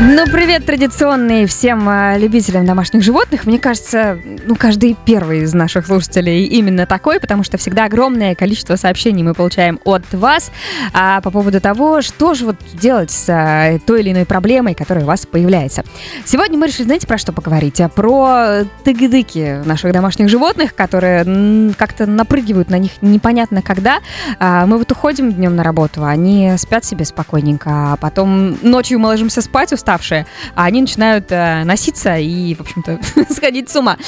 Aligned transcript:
Ну, 0.00 0.24
привет 0.26 0.66
традиционный 0.66 1.46
всем 1.46 1.88
э, 1.88 2.18
любителям 2.18 2.66
домашних 2.66 3.04
животных. 3.04 3.46
Мне 3.46 3.60
кажется, 3.60 4.18
ну, 4.44 4.56
каждый 4.56 4.96
первый 5.04 5.42
из 5.42 5.54
наших 5.54 5.86
слушателей 5.86 6.46
именно 6.46 6.84
такой, 6.84 7.20
потому 7.20 7.44
что 7.44 7.58
всегда 7.58 7.84
огромное 7.84 8.34
количество 8.34 8.74
сообщений 8.74 9.22
мы 9.22 9.34
получаем 9.34 9.78
от 9.84 10.02
вас 10.12 10.50
а, 10.92 11.20
по 11.20 11.30
поводу 11.30 11.60
того, 11.60 12.02
что 12.02 12.34
же 12.34 12.44
вот 12.46 12.56
делать 12.72 13.12
с 13.12 13.26
а, 13.28 13.78
той 13.86 14.00
или 14.00 14.10
иной 14.10 14.26
проблемой, 14.26 14.74
которая 14.74 15.04
у 15.04 15.06
вас 15.06 15.26
появляется. 15.26 15.84
Сегодня 16.24 16.58
мы 16.58 16.66
решили, 16.66 16.86
знаете, 16.86 17.06
про 17.06 17.16
что 17.16 17.32
поговорить? 17.32 17.80
А 17.80 17.88
Про 17.88 18.64
тыгдыки 18.82 19.62
наших 19.64 19.92
домашних 19.92 20.28
животных, 20.28 20.74
которые 20.74 21.72
как-то 21.74 22.06
напрыгивают 22.06 22.68
на 22.68 22.78
них 22.78 22.90
непонятно 23.00 23.62
когда. 23.62 24.00
А, 24.40 24.66
мы 24.66 24.78
вот 24.78 24.90
уходим 24.90 25.32
днем 25.32 25.54
на 25.54 25.62
работу, 25.62 26.04
они 26.04 26.54
спят 26.58 26.84
себе 26.84 27.04
спокойненько, 27.04 27.92
а 27.92 27.96
потом 27.96 28.58
ночью 28.60 28.98
мы 28.98 29.06
ложимся 29.06 29.40
спать 29.40 29.72
уставшие, 29.84 30.26
а 30.54 30.64
они 30.64 30.80
начинают 30.80 31.26
э, 31.30 31.62
носиться 31.64 32.16
и, 32.16 32.54
в 32.54 32.62
общем-то, 32.62 32.98
сходить 33.30 33.68
с 33.68 33.76
ума. 33.76 33.98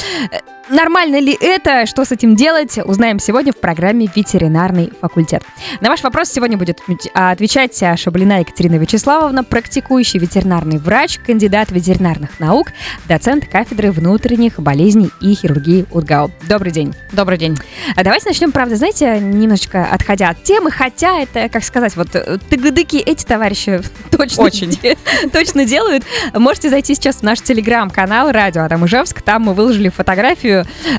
Нормально 0.68 1.20
ли 1.20 1.36
это? 1.40 1.86
Что 1.86 2.04
с 2.04 2.10
этим 2.10 2.34
делать? 2.34 2.76
Узнаем 2.84 3.20
сегодня 3.20 3.52
в 3.52 3.56
программе 3.56 4.08
«Ветеринарный 4.12 4.92
факультет». 5.00 5.44
На 5.80 5.90
ваш 5.90 6.02
вопрос 6.02 6.28
сегодня 6.28 6.56
будет 6.58 6.80
отвеч- 6.80 7.08
отвечать 7.14 7.80
а, 7.84 7.96
Шаблина 7.96 8.40
Екатерина 8.40 8.74
Вячеславовна, 8.74 9.44
практикующий 9.44 10.18
ветеринарный 10.18 10.78
врач, 10.78 11.18
кандидат 11.24 11.70
ветеринарных 11.70 12.40
наук, 12.40 12.68
доцент 13.06 13.46
кафедры 13.46 13.92
внутренних 13.92 14.58
болезней 14.58 15.10
и 15.20 15.34
хирургии 15.36 15.86
УДГАУ. 15.92 16.32
Добрый 16.48 16.72
день. 16.72 16.94
Добрый 17.12 17.38
день. 17.38 17.56
А 17.94 18.02
давайте 18.02 18.28
начнем, 18.28 18.50
правда, 18.50 18.74
знаете, 18.74 19.20
немножечко 19.20 19.84
отходя 19.84 20.30
от 20.30 20.42
темы, 20.42 20.72
хотя 20.72 21.20
это, 21.20 21.48
как 21.48 21.62
сказать, 21.62 21.94
вот 21.94 22.08
э, 22.14 22.38
тыгдыки 22.50 22.96
эти 22.96 23.24
товарищи 23.24 23.82
точно, 24.10 24.42
Очень. 24.42 24.70
де- 24.70 24.96
точно 25.32 25.64
делают. 25.64 26.02
Можете 26.34 26.70
зайти 26.70 26.96
сейчас 26.96 27.16
в 27.18 27.22
наш 27.22 27.40
телеграм-канал 27.40 28.32
«Радио 28.32 28.64
Адам 28.64 28.84
Ижевск», 28.86 29.22
там 29.22 29.42
мы 29.42 29.54
выложили 29.54 29.90
фотографию, 29.90 30.55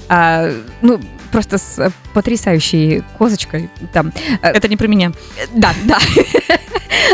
а, 0.10 0.50
ну, 0.82 1.00
просто 1.28 1.58
с 1.58 1.80
э, 1.80 1.90
потрясающей 2.14 3.04
козочкой 3.18 3.70
там. 3.94 4.12
Э, 4.42 4.50
Это 4.50 4.68
не 4.68 4.78
про 4.78 4.88
меня. 4.88 5.12
Да, 5.54 5.74
да. 5.86 6.00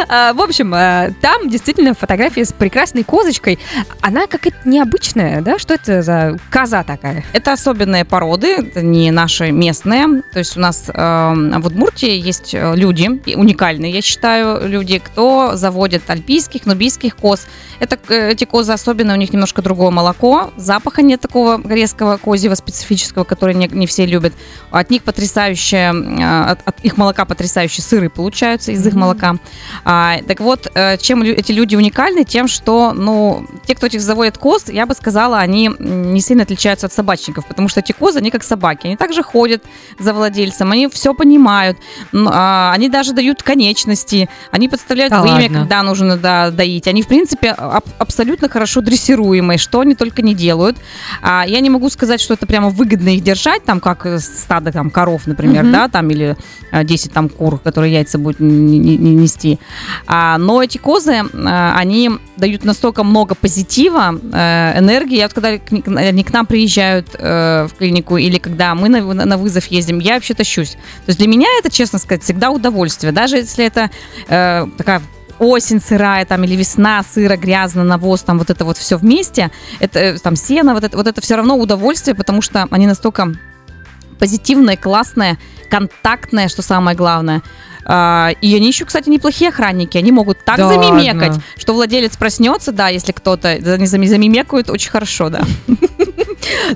А, 0.08 0.34
В 0.34 0.42
общем, 0.42 0.74
э, 0.74 1.14
там 1.22 1.50
действительно 1.50 1.94
фотография 1.94 2.46
с 2.46 2.52
прекрасной 2.52 3.04
козочкой. 3.04 3.60
Она 4.02 4.28
какая-то 4.28 4.58
необычная, 4.66 5.42
да? 5.42 5.60
Что 5.60 5.76
это 5.76 6.02
за 6.02 6.38
коза 6.50 6.84
такая? 6.84 7.24
Это 7.34 7.54
особенные 7.54 8.06
породы, 8.06 8.48
это 8.56 8.82
не 8.82 9.12
наши 9.12 9.52
местные. 9.52 10.22
То 10.32 10.40
есть 10.40 10.58
у 10.58 10.60
нас 10.60 10.90
э, 10.90 10.94
в 10.94 11.66
Удмуртии 11.68 12.18
есть 12.18 12.54
э, 12.54 12.76
люди, 12.76 13.08
уникальные, 13.36 13.92
я 13.92 14.02
считаю, 14.02 14.68
люди, 14.68 15.00
кто 15.00 15.56
заводит 15.56 16.10
альпийских, 16.10 16.66
нубийских 16.66 17.16
коз. 17.16 17.48
Это, 17.80 17.98
э, 18.10 18.32
эти 18.32 18.46
козы 18.46 18.74
особенные, 18.74 19.16
у 19.16 19.20
них 19.20 19.34
немножко 19.34 19.62
другое 19.62 19.92
молоко, 19.92 20.52
запаха 20.58 21.02
нет 21.02 21.22
такого 21.22 21.62
резкого 21.68 22.18
козьего 22.18 22.56
специфического, 22.56 23.24
который 23.24 23.56
не, 23.56 23.68
не 23.68 23.88
все 23.88 24.03
любят. 24.06 24.34
От 24.72 24.90
них 24.90 25.04
потрясающие, 25.04 25.94
э, 25.94 26.52
от, 26.52 26.68
от 26.68 26.80
их 26.82 26.98
молока 26.98 27.26
потрясающие 27.26 27.84
сыры 27.84 28.10
получаются 28.10 28.72
из 28.72 28.86
их 28.86 28.94
молока. 28.94 29.36
А, 29.84 30.18
так 30.28 30.40
вот, 30.40 30.68
э, 30.74 30.98
чем 30.98 31.22
эти 31.22 31.52
люди 31.52 31.76
уникальны? 31.76 32.24
Тем, 32.24 32.48
что, 32.48 32.94
ну, 32.94 33.46
те, 33.66 33.76
кто 33.76 33.88
этих 33.88 34.02
заводит 34.02 34.38
коз, 34.38 34.70
я 34.70 34.86
бы 34.86 34.94
сказала, 34.94 35.40
они 35.40 35.70
не 35.80 36.22
сильно 36.22 36.44
отличаются 36.44 36.88
от 36.88 36.94
собачников, 36.94 37.46
потому 37.46 37.68
что 37.68 37.82
эти 37.82 37.92
козы, 37.92 38.20
они 38.20 38.32
как 38.32 38.44
собаки, 38.44 38.88
они 38.88 38.98
также 38.98 39.24
ходят 39.24 39.64
за 40.00 40.14
владельцем, 40.14 40.72
они 40.72 40.88
все 40.88 41.14
понимают, 41.14 41.78
а, 42.14 42.72
они 42.74 42.90
даже 42.90 43.14
дают 43.14 43.44
конечности, 43.44 44.30
они 44.52 44.70
подставляют 44.70 45.12
Да 45.12 45.22
время, 45.22 45.44
ладно? 45.44 45.60
когда 45.60 45.84
нужно 45.84 46.18
да, 46.18 46.52
доить, 46.52 46.88
они, 46.88 47.02
в 47.04 47.08
принципе, 47.08 47.52
аб- 47.52 47.86
абсолютно 48.00 48.50
хорошо 48.50 48.82
дрессируемые, 48.82 49.58
что 49.58 49.82
они 49.82 49.96
только 49.96 50.22
не 50.22 50.34
делают. 50.34 50.78
А, 51.22 51.46
я 51.48 51.60
не 51.60 51.70
могу 51.70 51.90
сказать, 51.90 52.22
что 52.22 52.34
это 52.34 52.48
прямо 52.48 52.70
выгодно 52.70 53.10
их 53.10 53.24
держать, 53.24 53.64
там, 53.64 53.80
как 53.80 53.93
э, 54.06 54.20
стадо 54.20 54.72
там, 54.72 54.90
коров, 54.90 55.28
например, 55.28 55.64
Мгм. 55.64 55.72
да, 55.72 55.88
там, 55.88 56.10
или 56.10 56.36
а, 56.72 56.84
10 56.84 57.12
там 57.12 57.30
кур, 57.30 57.60
которые 57.60 57.94
яйца 57.94 58.18
будут 58.18 58.40
нести. 58.40 59.60
А, 60.08 60.38
но 60.38 60.62
эти 60.64 60.78
козы, 60.78 61.22
а, 61.34 61.76
они 61.78 62.12
дают 62.38 62.66
настолько 62.66 63.04
много 63.04 63.36
позитива, 63.36 64.20
э, 64.34 64.80
энергии. 64.80 65.18
Я 65.18 65.26
вот 65.26 65.34
когда 65.34 65.50
они 65.50 66.24
к 66.24 66.34
нам 66.34 66.46
приезжают 66.46 67.10
э, 67.14 67.68
в 67.72 67.78
клинику 67.78 68.18
или 68.18 68.38
когда 68.38 68.76
мы 68.76 68.90
на, 68.90 69.02
на 69.14 69.38
вызов 69.38 69.68
ездим, 69.68 70.00
я 70.00 70.16
вообще 70.16 70.34
тащусь. 70.34 70.72
То 70.72 71.10
есть 71.10 71.20
для 71.20 71.28
меня 71.28 71.48
это, 71.60 71.70
честно 71.70 72.00
сказать, 72.00 72.24
всегда 72.24 72.50
удовольствие. 72.50 73.14
Даже 73.14 73.38
если 73.38 73.66
это 73.66 73.90
э, 74.28 74.66
такая 74.78 75.02
осень 75.40 75.82
сырая, 75.82 76.26
там, 76.26 76.44
или 76.44 76.56
весна, 76.56 77.04
сыро, 77.04 77.38
грязно, 77.38 77.84
навоз, 77.84 78.22
там, 78.22 78.38
вот 78.38 78.50
это 78.50 78.66
вот 78.66 78.78
все 78.78 78.98
вместе, 78.98 79.52
это, 79.80 80.00
э, 80.00 80.18
там, 80.18 80.36
сено, 80.36 80.74
вот 80.74 80.84
это, 80.84 80.98
вот 80.98 81.08
это 81.08 81.22
все 81.22 81.36
равно 81.36 81.58
удовольствие, 81.58 82.16
потому 82.16 82.42
что 82.42 82.68
они 82.72 82.88
настолько 82.88 83.34
позитивные, 84.20 84.78
классные, 84.78 85.38
контактные, 85.70 86.48
что 86.48 86.62
самое 86.62 86.96
главное. 86.96 87.42
А, 87.86 88.32
И 88.42 88.56
они 88.56 88.68
еще, 88.68 88.86
кстати, 88.86 89.10
неплохие 89.10 89.50
охранники. 89.50 89.98
Они 89.98 90.12
могут 90.12 90.38
так 90.46 90.58
Да 90.58 90.68
замимекать, 90.70 91.30
ладно? 91.32 91.44
что 91.58 91.74
владелец 91.74 92.16
проснется, 92.16 92.72
да, 92.72 92.88
если 92.90 93.12
кто-то 93.12 93.50
они 93.50 93.86
зами- 93.86 94.06
замимекают, 94.08 94.70
очень 94.70 94.90
хорошо, 94.92 95.30
да. 95.30 95.42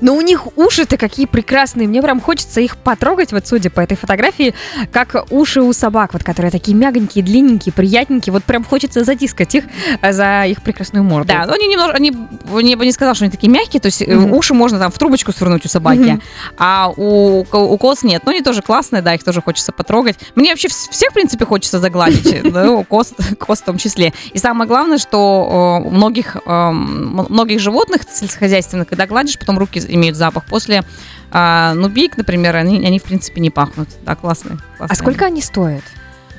Но 0.00 0.14
у 0.14 0.20
них 0.20 0.46
уши-то 0.56 0.96
какие 0.96 1.26
прекрасные. 1.26 1.88
Мне 1.88 2.02
прям 2.02 2.20
хочется 2.20 2.60
их 2.60 2.76
потрогать, 2.76 3.32
вот 3.32 3.46
судя 3.46 3.70
по 3.70 3.80
этой 3.80 3.96
фотографии, 3.96 4.54
как 4.92 5.26
уши 5.30 5.60
у 5.62 5.72
собак, 5.72 6.12
вот 6.12 6.24
которые 6.24 6.50
такие 6.50 6.76
мягонькие, 6.76 7.24
длинненькие, 7.24 7.72
приятненькие. 7.72 8.32
Вот 8.32 8.44
прям 8.44 8.64
хочется 8.64 9.04
затискать 9.04 9.54
их 9.54 9.64
э, 10.02 10.12
за 10.12 10.44
их 10.46 10.62
прекрасную 10.62 11.04
морду. 11.04 11.28
Да, 11.28 11.46
но 11.46 11.52
они 11.54 11.66
немножко, 11.66 11.96
они, 11.96 12.12
я 12.70 12.76
бы 12.76 12.84
не 12.84 12.92
сказала, 12.92 13.14
что 13.14 13.24
они 13.24 13.30
такие 13.30 13.50
мягкие, 13.52 13.80
то 13.80 13.86
есть 13.86 14.06
Мгм. 14.06 14.32
уши 14.32 14.54
можно 14.54 14.78
там 14.78 14.90
в 14.90 14.98
трубочку 14.98 15.32
свернуть 15.32 15.64
у 15.66 15.68
собаки, 15.68 15.98
Мгм. 15.98 16.22
а 16.56 16.90
у, 16.96 17.40
у 17.40 17.78
коз 17.78 18.02
нет. 18.02 18.22
Но 18.24 18.30
они 18.32 18.42
тоже 18.42 18.62
классные, 18.62 19.02
да, 19.02 19.14
их 19.14 19.22
тоже 19.24 19.42
хочется 19.42 19.72
потрогать. 19.72 20.16
Мне 20.34 20.50
вообще 20.50 20.68
вс- 20.68 20.90
всех, 20.90 21.10
в 21.10 21.14
принципе, 21.14 21.44
хочется 21.44 21.78
загладить, 21.80 22.42
ну, 22.44 22.84
коз, 22.84 23.12
коз 23.38 23.60
в 23.60 23.64
том 23.64 23.78
числе. 23.78 24.12
И 24.32 24.38
самое 24.38 24.66
главное, 24.68 24.98
что 24.98 25.80
э, 25.82 25.86
у 25.86 25.90
многих, 25.90 26.36
э, 26.36 26.40
м- 26.50 27.26
многих 27.28 27.60
животных 27.60 28.02
сельскохозяйственных, 28.10 28.88
когда 28.88 29.06
гладишь, 29.06 29.38
потом 29.38 29.58
руки 29.58 29.67
имеют 29.76 30.16
запах. 30.16 30.44
После 30.44 30.84
э, 31.32 31.72
нубик, 31.74 32.16
например, 32.16 32.56
они, 32.56 32.84
они, 32.84 32.98
в 32.98 33.04
принципе, 33.04 33.40
не 33.40 33.50
пахнут. 33.50 33.88
Да, 34.04 34.14
классные. 34.14 34.58
А 34.74 34.78
классные. 34.78 34.96
сколько 34.96 35.26
они 35.26 35.42
стоят? 35.42 35.84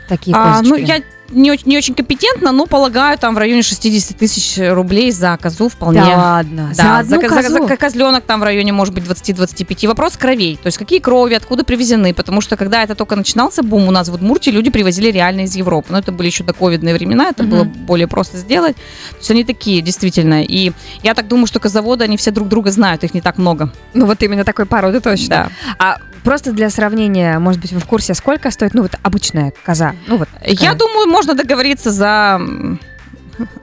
Такие 0.08 0.36
А, 0.36 0.62
ну, 0.64 0.76
я 0.76 1.02
не, 1.32 1.52
очень- 1.52 1.68
не 1.68 1.78
очень 1.78 1.94
компетентна, 1.94 2.52
но 2.52 2.66
полагаю, 2.66 3.18
там 3.18 3.36
в 3.36 3.38
районе 3.38 3.62
60 3.62 4.18
тысяч 4.18 4.58
рублей 4.58 5.12
за 5.12 5.38
козу 5.42 5.70
вполне. 5.70 6.02
Да 6.02 6.18
ладно. 6.18 6.70
Да, 6.76 6.84
за 6.84 6.98
одну 7.00 7.10
за, 7.22 7.30
за- 7.30 7.44
козу? 7.44 7.68
за 7.68 7.78
козленок 7.78 8.24
там 8.26 8.40
в 8.40 8.44
районе, 8.44 8.74
может 8.74 8.94
быть, 8.94 9.04
20-25. 9.06 9.88
Вопрос 9.88 10.18
кровей. 10.18 10.58
То 10.58 10.68
есть 10.68 10.78
какие 10.78 11.00
крови, 11.00 11.34
откуда 11.36 11.64
привезены. 11.64 12.14
Потому 12.14 12.42
что 12.42 12.58
когда 12.58 12.84
это 12.84 12.96
только 12.96 13.16
начинался 13.16 13.64
бум 13.64 13.88
у 13.88 13.92
нас 13.92 14.10
в 14.10 14.14
Удмуртии, 14.14 14.50
люди 14.52 14.70
привозили 14.70 15.12
реально 15.12 15.42
из 15.42 15.56
Европы. 15.56 15.88
Но 15.92 16.00
это 16.00 16.12
были 16.12 16.28
еще 16.28 16.44
доковидные 16.44 16.94
времена, 16.94 17.30
это 17.30 17.44
Мгм. 17.44 17.50
было 17.52 17.64
более 17.64 18.08
просто 18.08 18.38
сделать. 18.38 18.76
То 18.76 19.18
есть 19.20 19.32
они 19.32 19.44
такие, 19.44 19.82
действительно. 19.82 20.44
И 20.44 20.72
я 21.04 21.14
так 21.14 21.28
думаю, 21.28 21.48
что 21.48 21.60
козаводы, 21.60 22.04
они 22.04 22.18
все 22.18 22.32
друг 22.32 22.48
друга 22.48 22.72
знают, 22.72 23.04
их 23.04 23.14
не 23.14 23.22
так 23.22 23.38
много. 23.38 23.72
Ну 23.94 24.06
вот 24.06 24.22
именно 24.24 24.44
такой 24.44 24.66
породы 24.66 25.00
точно. 25.00 25.28
Да. 25.30 25.50
А 25.78 25.98
просто 26.24 26.52
для 26.52 26.70
сравнения, 26.70 27.40
может 27.40 27.62
быть, 27.62 27.72
вы 27.72 27.80
в 27.80 27.86
курсе, 27.86 28.14
сколько 28.14 28.52
стоит, 28.52 28.74
ну 28.74 28.84
вот 28.84 28.92
обычная 29.04 29.54
коза? 29.64 29.96
Ну 30.08 30.18
вот. 30.18 30.30
Я 30.46 30.56
такая. 30.56 30.76
думаю, 30.76 31.08
можно 31.08 31.34
договориться 31.34 31.92
за 31.92 32.42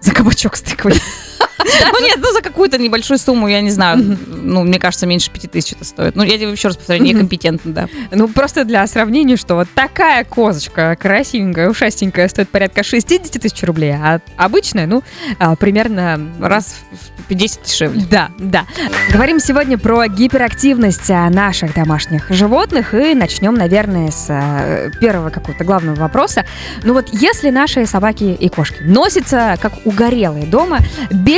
за 0.00 0.12
кабачок 0.12 0.56
с 0.56 0.62
тыквой. 0.62 0.94
Ну 1.92 2.04
нет, 2.04 2.18
ну 2.18 2.32
за 2.32 2.42
какую-то 2.42 2.78
небольшую 2.78 3.18
сумму, 3.18 3.48
я 3.48 3.60
не 3.60 3.70
знаю, 3.70 4.18
ну 4.28 4.64
мне 4.64 4.78
кажется, 4.78 5.06
меньше 5.06 5.30
пяти 5.30 5.48
тысяч 5.48 5.72
это 5.72 5.84
стоит. 5.84 6.16
Ну 6.16 6.22
я 6.24 6.36
тебе 6.36 6.50
еще 6.50 6.68
раз 6.68 6.76
повторяю, 6.76 7.04
некомпетентно, 7.04 7.72
да. 7.72 7.88
Ну, 8.10 8.28
просто 8.28 8.64
для 8.64 8.86
сравнения, 8.86 9.36
что 9.36 9.54
вот 9.54 9.68
такая 9.74 10.24
козочка, 10.24 10.96
красивенькая, 10.96 11.70
ушастенькая, 11.70 12.28
стоит 12.28 12.48
порядка 12.48 12.82
60 12.82 13.40
тысяч 13.40 13.62
рублей, 13.62 13.92
а 13.92 14.20
обычная, 14.36 14.86
ну, 14.86 15.02
а, 15.38 15.56
примерно... 15.56 16.20
Раз 16.40 16.76
в 16.92 17.16
50 17.28 17.62
дешевле. 17.64 18.06
Да, 18.10 18.30
да. 18.38 18.64
Говорим 19.12 19.40
сегодня 19.40 19.78
про 19.78 20.06
гиперактивность 20.06 21.10
а, 21.10 21.28
наших 21.30 21.74
домашних 21.74 22.30
животных 22.30 22.94
и 22.94 23.14
начнем, 23.14 23.54
наверное, 23.54 24.10
с 24.10 24.26
а, 24.28 24.90
первого 25.00 25.30
какого-то 25.30 25.64
главного 25.64 25.96
вопроса. 25.96 26.44
Ну 26.84 26.92
вот, 26.92 27.08
если 27.12 27.50
наши 27.50 27.86
собаки 27.86 28.24
и 28.24 28.48
кошки 28.48 28.82
носятся 28.82 29.56
как 29.60 29.72
угорелые 29.84 30.46
дома, 30.46 30.78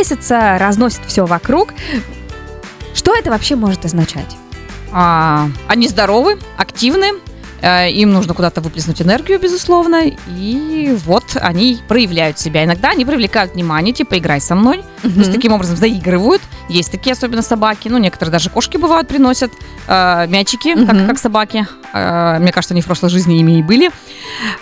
бесятся, 0.08 0.56
разносят 0.58 1.04
все 1.06 1.26
вокруг, 1.26 1.74
что 2.94 3.14
это 3.14 3.30
вообще 3.30 3.56
может 3.56 3.84
означать? 3.84 4.36
А, 4.90 5.48
они 5.66 5.86
здоровы, 5.86 6.38
активны, 6.56 7.12
им 7.62 8.12
нужно 8.12 8.34
куда-то 8.34 8.60
выплеснуть 8.60 9.02
энергию, 9.02 9.40
безусловно, 9.40 10.02
и 10.28 10.96
вот 11.04 11.24
они 11.40 11.78
проявляют 11.88 12.38
себя. 12.38 12.64
Иногда 12.64 12.90
они 12.90 13.04
привлекают 13.04 13.54
внимание, 13.54 13.92
типа 13.92 14.18
«играй 14.18 14.40
со 14.40 14.54
мной», 14.54 14.84
mm-hmm. 15.02 15.12
то 15.12 15.18
есть 15.18 15.32
таким 15.32 15.52
образом 15.52 15.76
заигрывают. 15.76 16.42
Есть 16.68 16.92
такие 16.92 17.12
особенно 17.12 17.42
собаки, 17.42 17.88
ну, 17.88 17.98
некоторые 17.98 18.32
даже 18.32 18.50
кошки 18.50 18.76
бывают 18.76 19.08
приносят, 19.08 19.50
э, 19.86 20.26
мячики, 20.28 20.68
mm-hmm. 20.68 20.86
как, 20.86 21.06
как 21.06 21.18
собаки. 21.18 21.66
Э, 21.92 22.38
мне 22.38 22.52
кажется, 22.52 22.74
они 22.74 22.82
в 22.82 22.86
прошлой 22.86 23.10
жизни 23.10 23.40
ими 23.40 23.58
и 23.58 23.62
были. 23.62 23.90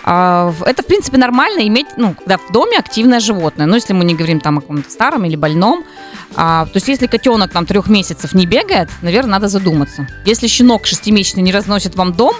Э, 0.05 0.53
это, 0.65 0.83
в 0.83 0.85
принципе, 0.85 1.17
нормально 1.17 1.67
иметь, 1.67 1.87
ну, 1.97 2.13
когда 2.13 2.37
в 2.37 2.51
доме 2.51 2.77
активное 2.77 3.19
животное. 3.19 3.65
Ну, 3.65 3.75
если 3.75 3.93
мы 3.93 4.05
не 4.05 4.15
говорим 4.15 4.39
там 4.39 4.57
о 4.57 4.61
каком-то 4.61 4.89
старом 4.89 5.25
или 5.25 5.35
больном. 5.35 5.83
А, 6.35 6.65
то 6.65 6.71
есть, 6.75 6.87
если 6.87 7.07
котенок 7.07 7.51
там 7.51 7.65
трех 7.65 7.87
месяцев 7.87 8.33
не 8.33 8.45
бегает, 8.45 8.89
наверное, 9.01 9.31
надо 9.31 9.47
задуматься. 9.47 10.07
Если 10.25 10.47
щенок 10.47 10.85
шестимесячный 10.85 11.43
не 11.43 11.51
разносит 11.51 11.95
вам 11.95 12.13
дом, 12.13 12.35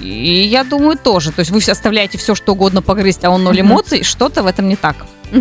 и 0.00 0.44
я 0.44 0.64
думаю, 0.64 0.96
тоже. 0.96 1.32
То 1.32 1.40
есть 1.40 1.50
вы 1.50 1.60
оставляете 1.70 2.18
все, 2.18 2.34
что 2.34 2.52
угодно 2.52 2.82
погрызть, 2.82 3.24
а 3.24 3.30
он 3.30 3.44
ноль 3.44 3.60
эмоций, 3.60 4.02
что-то 4.02 4.42
в 4.42 4.46
этом 4.46 4.68
не 4.68 4.76
так. 4.76 4.96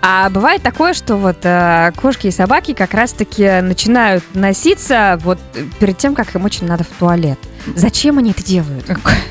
А 0.00 0.30
бывает 0.30 0.62
такое, 0.62 0.94
что 0.94 1.16
вот 1.16 1.38
э, 1.42 1.92
кошки 1.96 2.28
и 2.28 2.30
собаки 2.30 2.74
как 2.74 2.94
раз-таки 2.94 3.60
начинают 3.60 4.22
носиться 4.34 5.18
вот 5.22 5.38
перед 5.80 5.98
тем, 5.98 6.14
как 6.14 6.34
им 6.34 6.44
очень 6.44 6.66
надо 6.66 6.84
в 6.84 6.88
туалет. 6.98 7.38
Зачем 7.74 8.18
они 8.18 8.30
это 8.30 8.44
делают? 8.44 8.88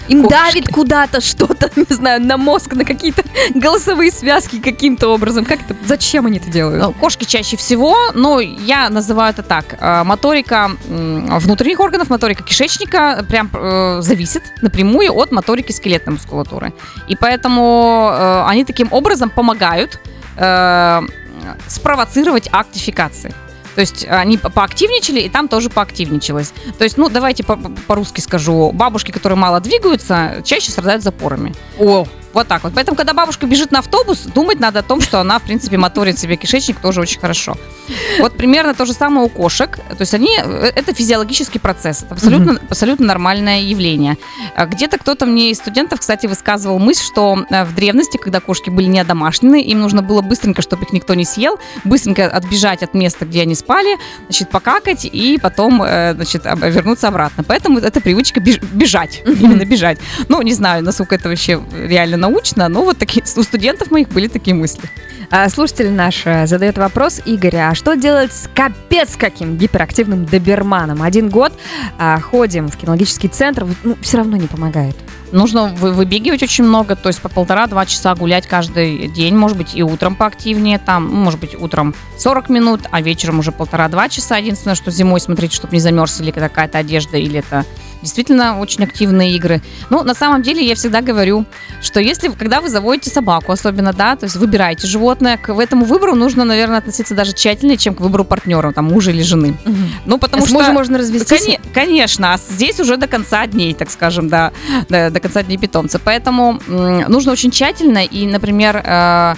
Им 0.07 0.23
Кошки. 0.23 0.33
давит 0.33 0.67
куда-то 0.67 1.21
что-то, 1.21 1.69
не 1.75 1.95
знаю, 1.95 2.21
на 2.21 2.37
мозг, 2.37 2.73
на 2.73 2.83
какие-то 2.83 3.23
голосовые 3.55 4.11
связки 4.11 4.59
каким-то 4.59 5.07
образом. 5.09 5.45
Как 5.45 5.61
это? 5.61 5.75
Зачем 5.85 6.25
они 6.25 6.37
это 6.37 6.49
делают? 6.51 6.81
Ну, 6.83 6.93
кошки 6.93 7.23
чаще 7.25 7.57
всего, 7.57 7.95
но 8.13 8.39
я 8.39 8.89
называю 8.89 9.31
это 9.31 9.43
так. 9.43 9.77
Э, 9.79 10.03
моторика 10.03 10.71
внутренних 10.87 11.79
органов, 11.79 12.09
моторика 12.09 12.43
кишечника 12.43 13.25
прям 13.27 13.49
э, 13.53 14.01
зависит 14.01 14.43
напрямую 14.61 15.13
от 15.13 15.31
моторики 15.31 15.71
скелетной 15.71 16.13
мускулатуры. 16.13 16.73
И 17.07 17.15
поэтому 17.15 18.09
э, 18.11 18.43
они 18.47 18.65
таким 18.65 18.91
образом 18.91 19.29
помогают 19.29 19.99
э, 20.37 21.01
спровоцировать 21.67 22.49
актификации. 22.51 23.33
То 23.75 23.81
есть 23.81 24.05
они 24.09 24.37
поактивничали, 24.37 25.19
и 25.21 25.29
там 25.29 25.47
тоже 25.47 25.69
поактивничалось. 25.69 26.53
То 26.77 26.83
есть, 26.83 26.97
ну, 26.97 27.09
давайте 27.09 27.43
по-русски 27.43 28.21
скажу. 28.21 28.71
Бабушки, 28.71 29.11
которые 29.11 29.37
мало 29.37 29.59
двигаются, 29.59 30.41
чаще 30.43 30.71
страдают 30.71 31.03
запорами. 31.03 31.53
О, 31.77 32.07
вот 32.35 32.47
так 32.47 32.63
вот. 32.63 32.73
Поэтому, 32.75 32.97
когда 32.97 33.13
бабушка 33.13 33.47
бежит 33.47 33.71
на 33.71 33.79
автобус, 33.79 34.19
думать 34.19 34.59
надо 34.59 34.79
о 34.79 34.83
том, 34.83 34.99
что 34.99 35.19
она, 35.21 35.39
в 35.39 35.43
принципе, 35.43 35.77
моторит 35.77 36.19
себе 36.19 36.35
кишечник 36.35 36.79
тоже 36.79 37.01
очень 37.01 37.19
хорошо. 37.19 37.55
Вот 38.19 38.35
примерно 38.35 38.73
то 38.73 38.85
же 38.85 38.93
самое 38.93 39.25
у 39.25 39.29
кошек. 39.29 39.77
То 39.77 40.01
есть 40.01 40.13
они, 40.13 40.29
э, 40.37 40.71
это 40.75 40.93
физиологический 40.93 41.59
процесс. 41.59 42.03
Это 42.03 42.15
абсолютно, 42.15 42.51
mm-hmm. 42.51 42.67
абсолютно 42.69 43.05
нормальное 43.05 43.61
явление. 43.61 44.17
А 44.55 44.65
где-то 44.65 44.97
кто-то 44.97 45.25
мне 45.25 45.51
из 45.51 45.57
студентов, 45.57 46.01
кстати, 46.01 46.27
высказывал 46.27 46.77
мысль, 46.77 47.05
что 47.05 47.45
э, 47.49 47.63
в 47.63 47.73
древности, 47.73 48.17
когда 48.17 48.41
кошки 48.41 48.69
были 48.69 48.87
не 48.87 49.03
домашние, 49.05 49.63
им 49.63 49.79
нужно 49.79 50.01
было 50.01 50.21
быстренько, 50.21 50.61
чтобы 50.61 50.83
их 50.83 50.91
никто 50.91 51.13
не 51.13 51.23
съел, 51.23 51.57
быстренько 51.85 52.27
отбежать 52.27 52.83
от 52.83 52.93
места, 52.93 53.25
где 53.25 53.43
они 53.43 53.55
спали, 53.55 53.97
значит, 54.27 54.49
покакать 54.49 55.05
и 55.05 55.39
потом, 55.41 55.81
э, 55.81 56.13
значит, 56.15 56.43
вернуться 56.43 57.07
обратно. 57.07 57.43
Поэтому 57.43 57.79
это 57.79 58.01
привычка 58.01 58.41
бежать, 58.41 59.21
именно 59.25 59.63
бежать. 59.63 59.99
Ну, 60.27 60.41
не 60.41 60.53
знаю, 60.53 60.83
насколько 60.83 61.15
это 61.15 61.29
вообще 61.29 61.61
реально 61.73 62.17
научно, 62.25 62.67
но 62.69 62.83
вот 62.83 62.97
такие, 62.97 63.23
у 63.37 63.43
студентов 63.43 63.91
моих 63.91 64.09
были 64.09 64.27
такие 64.27 64.55
мысли. 64.55 64.89
А, 65.31 65.49
слушатель 65.49 65.91
наш 65.91 66.23
э, 66.25 66.47
задает 66.47 66.77
вопрос 66.77 67.21
Игоря, 67.25 67.69
а 67.69 67.75
что 67.75 67.95
делать 67.95 68.31
с 68.33 68.49
капец 68.53 69.15
каким 69.15 69.57
гиперактивным 69.57 70.25
доберманом? 70.25 71.01
Один 71.01 71.29
год 71.29 71.53
а, 71.97 72.19
ходим 72.19 72.67
в 72.67 72.77
кинологический 72.77 73.29
центр, 73.29 73.65
ну, 73.83 73.97
все 74.01 74.17
равно 74.17 74.37
не 74.37 74.47
помогает. 74.47 74.95
Нужно 75.31 75.65
вы, 75.65 75.91
выбегивать 75.91 76.43
очень 76.43 76.63
много, 76.63 76.95
то 76.95 77.09
есть 77.09 77.21
по 77.21 77.29
полтора-два 77.29 77.85
часа 77.85 78.15
гулять 78.15 78.47
каждый 78.47 79.07
день, 79.07 79.35
может 79.35 79.57
быть, 79.57 79.75
и 79.75 79.83
утром 79.83 80.15
поактивнее, 80.15 80.79
там, 80.79 81.09
ну, 81.09 81.15
может 81.15 81.39
быть, 81.39 81.59
утром 81.59 81.95
40 82.17 82.49
минут, 82.49 82.81
а 82.91 83.01
вечером 83.01 83.39
уже 83.39 83.51
полтора-два 83.51 84.09
часа. 84.09 84.37
Единственное, 84.37 84.75
что 84.75 84.91
зимой 84.91 85.19
смотреть, 85.19 85.53
чтобы 85.53 85.73
не 85.73 85.79
замерз 85.79 86.21
или 86.21 86.31
какая-то 86.31 86.77
одежда, 86.77 87.17
или 87.17 87.39
это 87.39 87.65
действительно 88.01 88.59
очень 88.59 88.83
активные 88.83 89.35
игры. 89.35 89.61
Ну, 89.89 90.03
на 90.03 90.13
самом 90.13 90.41
деле, 90.41 90.65
я 90.65 90.75
всегда 90.75 91.01
говорю, 91.01 91.45
что 91.81 91.99
если, 91.99 92.29
когда 92.29 92.61
вы 92.61 92.69
заводите 92.69 93.09
собаку, 93.09 93.51
особенно, 93.51 93.93
да, 93.93 94.15
то 94.15 94.25
есть 94.25 94.35
выбираете 94.35 94.87
животное, 94.87 95.37
к 95.37 95.49
этому 95.49 95.85
выбору 95.85 96.15
нужно, 96.15 96.45
наверное, 96.45 96.79
относиться 96.79 97.13
даже 97.13 97.33
тщательнее, 97.33 97.77
чем 97.77 97.95
к 97.95 98.01
выбору 98.01 98.23
партнера, 98.23 98.71
там, 98.71 98.85
мужа 98.85 99.11
или 99.11 99.21
жены. 99.21 99.55
Угу. 99.65 99.75
Ну, 100.05 100.17
потому 100.17 100.43
а 100.43 100.45
что... 100.45 100.55
мужем 100.55 100.73
можно 100.73 100.97
развестись? 100.97 101.45
Кон- 101.45 101.73
конечно, 101.73 102.33
а 102.33 102.37
здесь 102.37 102.79
уже 102.79 102.97
до 102.97 103.07
конца 103.07 103.45
дней, 103.47 103.73
так 103.73 103.89
скажем, 103.91 104.29
да, 104.29 104.51
до, 104.89 105.09
до 105.09 105.19
конца 105.19 105.43
дней 105.43 105.57
питомца. 105.57 105.99
Поэтому 105.99 106.59
нужно 106.67 107.31
очень 107.31 107.51
тщательно 107.51 108.03
и, 108.03 108.25
например, 108.27 108.81
э- 108.85 109.35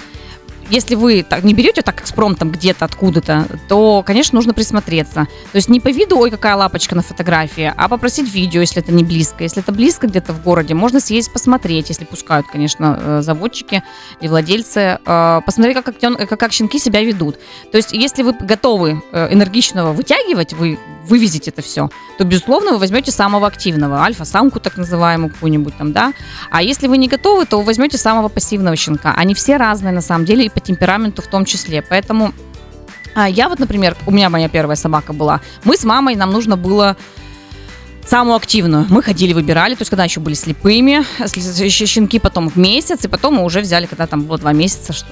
если 0.69 0.95
вы 0.95 1.23
так, 1.23 1.43
не 1.43 1.53
берете 1.53 1.81
так 1.81 2.01
экспромтом 2.01 2.51
где-то 2.51 2.85
откуда-то, 2.85 3.47
то, 3.67 4.03
конечно, 4.05 4.35
нужно 4.35 4.53
присмотреться. 4.53 5.27
То 5.51 5.55
есть 5.55 5.69
не 5.69 5.79
по 5.79 5.89
виду, 5.89 6.17
ой, 6.17 6.31
какая 6.31 6.55
лапочка 6.55 6.95
на 6.95 7.01
фотографии, 7.01 7.73
а 7.75 7.87
попросить 7.87 8.31
видео, 8.31 8.61
если 8.61 8.81
это 8.81 8.91
не 8.91 9.03
близко. 9.03 9.43
Если 9.43 9.61
это 9.61 9.71
близко 9.71 10.07
где-то 10.07 10.33
в 10.33 10.43
городе, 10.43 10.73
можно 10.73 10.99
съездить 10.99 11.33
посмотреть, 11.33 11.89
если 11.89 12.05
пускают, 12.05 12.47
конечно, 12.47 12.99
э, 12.99 13.21
заводчики 13.21 13.83
и 14.21 14.27
владельцы, 14.27 14.99
э, 15.05 15.41
посмотреть, 15.45 15.83
как, 15.83 15.99
как, 15.99 16.39
как 16.39 16.51
щенки 16.51 16.79
себя 16.79 17.01
ведут. 17.01 17.37
То 17.71 17.77
есть 17.77 17.93
если 17.93 18.23
вы 18.23 18.33
готовы 18.33 19.01
э, 19.11 19.33
энергичного 19.33 19.93
вытягивать, 19.93 20.53
вы 20.53 20.79
вывезете 21.07 21.51
это 21.51 21.61
все, 21.61 21.89
то, 22.17 22.23
безусловно, 22.23 22.71
вы 22.73 22.79
возьмете 22.79 23.11
самого 23.11 23.47
активного, 23.47 24.01
альфа-самку 24.01 24.59
так 24.59 24.77
называемую 24.77 25.31
какую-нибудь 25.31 25.77
там, 25.77 25.93
да. 25.93 26.13
А 26.51 26.61
если 26.61 26.87
вы 26.87 26.97
не 26.97 27.07
готовы, 27.07 27.45
то 27.45 27.61
возьмете 27.61 27.97
самого 27.97 28.27
пассивного 28.27 28.75
щенка. 28.75 29.13
Они 29.15 29.33
все 29.33 29.57
разные 29.57 29.93
на 29.93 30.01
самом 30.01 30.25
деле, 30.25 30.45
и 30.45 30.49
по 30.57 30.59
темпераменту 30.59 31.21
в 31.21 31.27
том 31.27 31.45
числе. 31.45 31.83
Поэтому 31.83 32.33
а 33.13 33.29
я 33.29 33.47
вот, 33.47 33.59
например, 33.59 33.95
у 34.07 34.11
меня 34.11 34.29
моя 34.29 34.49
первая 34.49 34.75
собака 34.75 35.13
была. 35.13 35.41
Мы 35.63 35.77
с 35.77 35.83
мамой, 35.83 36.15
нам 36.15 36.31
нужно 36.31 36.57
было 36.57 36.97
самую 38.07 38.35
активную. 38.35 38.85
Мы 38.89 39.03
ходили, 39.03 39.33
выбирали, 39.33 39.75
то 39.75 39.81
есть 39.81 39.89
когда 39.89 40.03
еще 40.03 40.19
были 40.19 40.33
слепыми, 40.33 41.03
щенки 41.85 42.19
потом 42.19 42.49
в 42.49 42.55
месяц, 42.55 43.05
и 43.05 43.07
потом 43.07 43.35
мы 43.35 43.43
уже 43.43 43.61
взяли, 43.61 43.85
когда 43.85 44.07
там 44.07 44.23
было 44.23 44.37
два 44.37 44.53
месяца 44.53 44.93
что, 44.93 45.07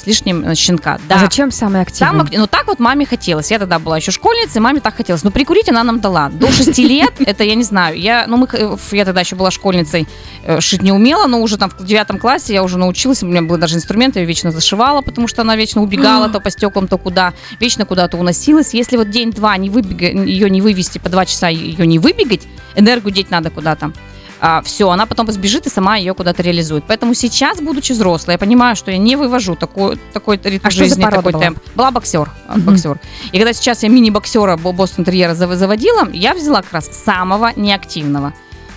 с 0.00 0.06
лишним 0.06 0.44
э, 0.44 0.54
щенка. 0.54 0.98
Да. 1.08 1.16
А 1.16 1.18
зачем 1.18 1.50
самый 1.50 1.82
активный? 1.82 2.20
Сам, 2.20 2.28
ну 2.32 2.46
так 2.46 2.66
вот 2.66 2.78
маме 2.78 3.06
хотелось. 3.06 3.50
Я 3.50 3.58
тогда 3.58 3.78
была 3.78 3.96
еще 3.96 4.10
школьницей, 4.10 4.60
маме 4.60 4.80
так 4.80 4.96
хотелось. 4.96 5.24
Но 5.24 5.30
прикурить 5.30 5.68
она 5.68 5.82
нам 5.82 6.00
дала. 6.00 6.28
До 6.28 6.50
шести 6.50 6.86
лет, 6.86 7.12
это 7.18 7.44
я 7.44 7.54
не 7.54 7.64
знаю. 7.64 7.98
Я, 7.98 8.26
ну 8.26 8.36
мы, 8.36 8.48
я 8.92 9.04
тогда 9.04 9.20
еще 9.20 9.36
была 9.36 9.50
школьницей, 9.50 10.06
э, 10.44 10.60
шить 10.60 10.82
не 10.82 10.92
умела, 10.92 11.26
но 11.26 11.40
уже 11.40 11.56
там 11.56 11.70
в 11.70 11.84
девятом 11.84 12.18
классе 12.18 12.54
я 12.54 12.62
уже 12.62 12.78
научилась, 12.78 13.22
у 13.22 13.26
меня 13.26 13.42
был 13.42 13.56
даже 13.56 13.76
инструмент, 13.76 14.16
я 14.16 14.22
ее 14.22 14.28
вечно 14.28 14.50
зашивала, 14.50 15.02
потому 15.02 15.28
что 15.28 15.42
она 15.42 15.56
вечно 15.56 15.82
убегала 15.82 16.28
то 16.28 16.40
по 16.40 16.50
стеклам, 16.50 16.88
то 16.88 16.98
куда, 16.98 17.32
вечно 17.60 17.84
куда-то 17.86 18.16
уносилась. 18.16 18.74
Если 18.74 18.96
вот 18.96 19.10
день-два 19.10 19.56
не 19.56 19.70
выбега, 19.70 20.06
ее 20.06 20.50
не 20.50 20.60
вывести, 20.60 20.98
по 20.98 21.08
два 21.08 21.26
часа 21.26 21.48
ее 21.48 21.86
не 21.86 21.98
выбегать, 21.98 22.35
двигать, 22.36 22.48
энергию 22.74 23.12
деть 23.12 23.30
надо 23.30 23.50
куда-то. 23.50 23.92
А, 24.38 24.60
все, 24.62 24.90
она 24.90 25.06
потом 25.06 25.30
сбежит 25.32 25.66
и 25.66 25.70
сама 25.70 25.96
ее 25.96 26.12
куда-то 26.14 26.42
реализует. 26.42 26.84
Поэтому 26.86 27.14
сейчас, 27.14 27.58
будучи 27.60 27.92
взрослой, 27.92 28.32
я 28.32 28.38
понимаю, 28.38 28.76
что 28.76 28.90
я 28.90 28.98
не 28.98 29.16
вывожу 29.16 29.56
такой, 29.56 29.98
такой 30.12 30.38
ритм 30.44 30.66
а 30.66 30.70
жизни, 30.70 31.02
такой 31.02 31.32
была? 31.32 31.40
темп. 31.40 31.58
Была 31.74 31.90
боксер. 31.90 32.30
Mm-hmm. 32.48 32.60
боксер. 32.60 33.00
И 33.32 33.38
когда 33.38 33.54
сейчас 33.54 33.82
я 33.82 33.88
мини-боксера 33.88 34.58
Бостон 34.58 35.06
Терьера 35.06 35.34
заводила, 35.34 36.08
я 36.12 36.34
взяла 36.34 36.60
как 36.60 36.74
раз 36.74 36.90
самого 36.92 37.52
неактивного. 37.56 38.34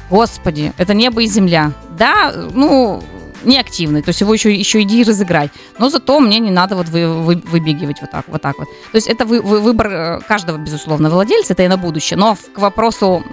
Господи, 0.09 0.71
это 0.77 0.93
небо 0.93 1.21
и 1.21 1.27
земля. 1.27 1.73
Да, 1.97 2.33
ну, 2.53 3.03
неактивный, 3.43 4.01
то 4.01 4.09
есть 4.09 4.21
его 4.21 4.33
еще, 4.33 4.53
еще 4.53 4.81
иди 4.81 5.03
разыграть. 5.03 5.51
Но 5.77 5.89
зато 5.89 6.19
мне 6.19 6.39
не 6.39 6.51
надо 6.51 6.75
вот 6.75 6.89
вы, 6.89 7.07
вы, 7.07 7.35
выбегивать 7.35 8.01
вот 8.01 8.11
так, 8.11 8.25
вот 8.27 8.41
так 8.41 8.57
вот. 8.57 8.67
То 8.91 8.95
есть 8.95 9.07
это 9.07 9.25
вы, 9.25 9.41
вы, 9.41 9.59
выбор 9.59 9.87
э, 9.87 10.19
каждого, 10.27 10.57
безусловно, 10.57 11.09
владельца, 11.09 11.53
это 11.53 11.63
и 11.63 11.67
на 11.67 11.77
будущее. 11.77 12.17
Но 12.17 12.37
к 12.53 12.59
вопросу 12.59 13.23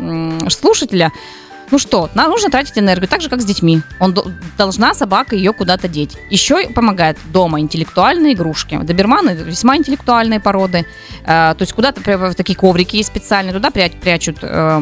слушателя, 0.48 1.12
ну 1.70 1.78
что, 1.78 2.10
нам 2.14 2.30
нужно 2.30 2.50
тратить 2.50 2.78
энергию, 2.78 3.08
так 3.08 3.20
же, 3.20 3.28
как 3.28 3.40
с 3.40 3.44
детьми. 3.44 3.82
Он 3.98 4.16
должна 4.56 4.94
собака 4.94 5.34
ее 5.34 5.52
куда-то 5.52 5.88
деть. 5.88 6.16
Еще 6.30 6.68
помогает 6.70 7.18
дома 7.32 7.60
интеллектуальные 7.60 8.34
игрушки. 8.34 8.78
Доберманы 8.82 9.30
весьма 9.30 9.76
интеллектуальные 9.76 10.40
породы. 10.40 10.86
Э, 11.24 11.54
то 11.56 11.62
есть 11.62 11.72
куда-то 11.72 12.00
такие 12.34 12.56
коврики 12.56 12.96
есть 12.96 13.08
специальные, 13.08 13.52
туда 13.52 13.70
прячут 13.70 14.38
э, 14.42 14.80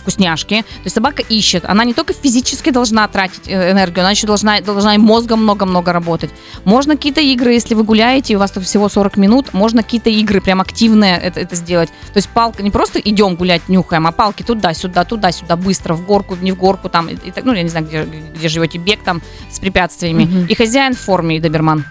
вкусняшки. 0.00 0.62
То 0.62 0.84
есть 0.84 0.94
собака 0.94 1.22
ищет. 1.22 1.64
Она 1.64 1.84
не 1.84 1.94
только 1.94 2.12
физически 2.12 2.70
должна 2.70 3.08
тратить 3.08 3.48
э, 3.48 3.70
энергию, 3.70 4.00
она 4.00 4.10
еще 4.10 4.26
должна, 4.26 4.60
должна 4.60 4.94
и 4.94 4.98
мозгом 4.98 5.42
много-много 5.42 5.92
работать. 5.92 6.30
Можно 6.64 6.96
какие-то 6.96 7.20
игры, 7.20 7.52
если 7.52 7.74
вы 7.74 7.84
гуляете, 7.84 8.34
и 8.34 8.36
у 8.36 8.38
вас 8.38 8.50
тут 8.50 8.64
всего 8.64 8.88
40 8.88 9.16
минут, 9.16 9.54
можно 9.54 9.82
какие-то 9.82 10.10
игры 10.10 10.40
прям 10.40 10.60
активные 10.60 11.16
это, 11.16 11.40
это 11.40 11.56
сделать. 11.56 11.88
То 11.88 12.16
есть 12.16 12.28
палка, 12.28 12.62
не 12.62 12.70
просто 12.70 12.98
идем 12.98 13.36
гулять, 13.36 13.68
нюхаем, 13.68 14.06
а 14.06 14.12
палки 14.12 14.42
туда-сюда, 14.42 15.04
туда-сюда, 15.04 15.56
быстро, 15.56 15.94
в 16.02 16.06
горку, 16.06 16.36
не 16.40 16.52
в 16.52 16.56
горку, 16.56 16.88
там, 16.88 17.08
и, 17.08 17.14
и, 17.14 17.32
ну, 17.42 17.54
я 17.54 17.62
не 17.62 17.68
знаю, 17.68 17.86
где, 17.86 18.04
где 18.04 18.48
живете, 18.48 18.78
бег 18.78 19.02
там 19.02 19.22
с 19.50 19.58
препятствиями. 19.58 20.24
Угу. 20.24 20.46
И 20.48 20.54
хозяин 20.54 20.94
в 20.94 20.98
форме, 20.98 21.36
и 21.36 21.40
доберман. 21.40 21.84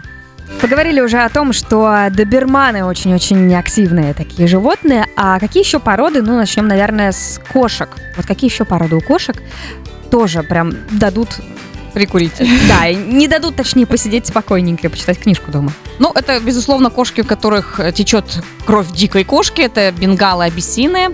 Поговорили 0.60 1.00
уже 1.00 1.18
о 1.20 1.30
том, 1.30 1.54
что 1.54 2.08
доберманы 2.12 2.84
очень-очень 2.84 3.56
активные 3.56 4.14
такие 4.14 4.48
животные. 4.48 5.08
А 5.16 5.40
какие 5.40 5.64
еще 5.64 5.80
породы? 5.80 6.22
Ну, 6.22 6.36
начнем, 6.36 6.68
наверное, 6.68 7.12
с 7.12 7.40
кошек. 7.52 7.90
Вот 8.18 8.26
какие 8.26 8.52
еще 8.52 8.66
породы 8.66 8.96
у 8.96 9.02
кошек 9.02 9.42
тоже 10.12 10.44
прям 10.44 10.74
дадут 10.92 11.30
прикурить. 11.94 12.34
Да, 12.68 12.88
и 12.88 12.96
не 12.96 13.28
дадут, 13.28 13.56
точнее, 13.56 13.86
посидеть 13.86 14.28
спокойненько 14.28 14.88
и 14.88 14.90
почитать 14.90 15.20
книжку 15.20 15.52
дома. 15.52 15.72
Ну, 16.00 16.12
это, 16.14 16.40
безусловно, 16.40 16.90
кошки, 16.90 17.22
у 17.22 17.26
которых 17.26 17.80
течет 17.94 18.26
кровь 18.66 18.92
дикой 18.92 19.24
кошки. 19.24 19.62
Это 19.62 19.92
бенгалы, 19.92 20.46
абиссины. 20.46 21.10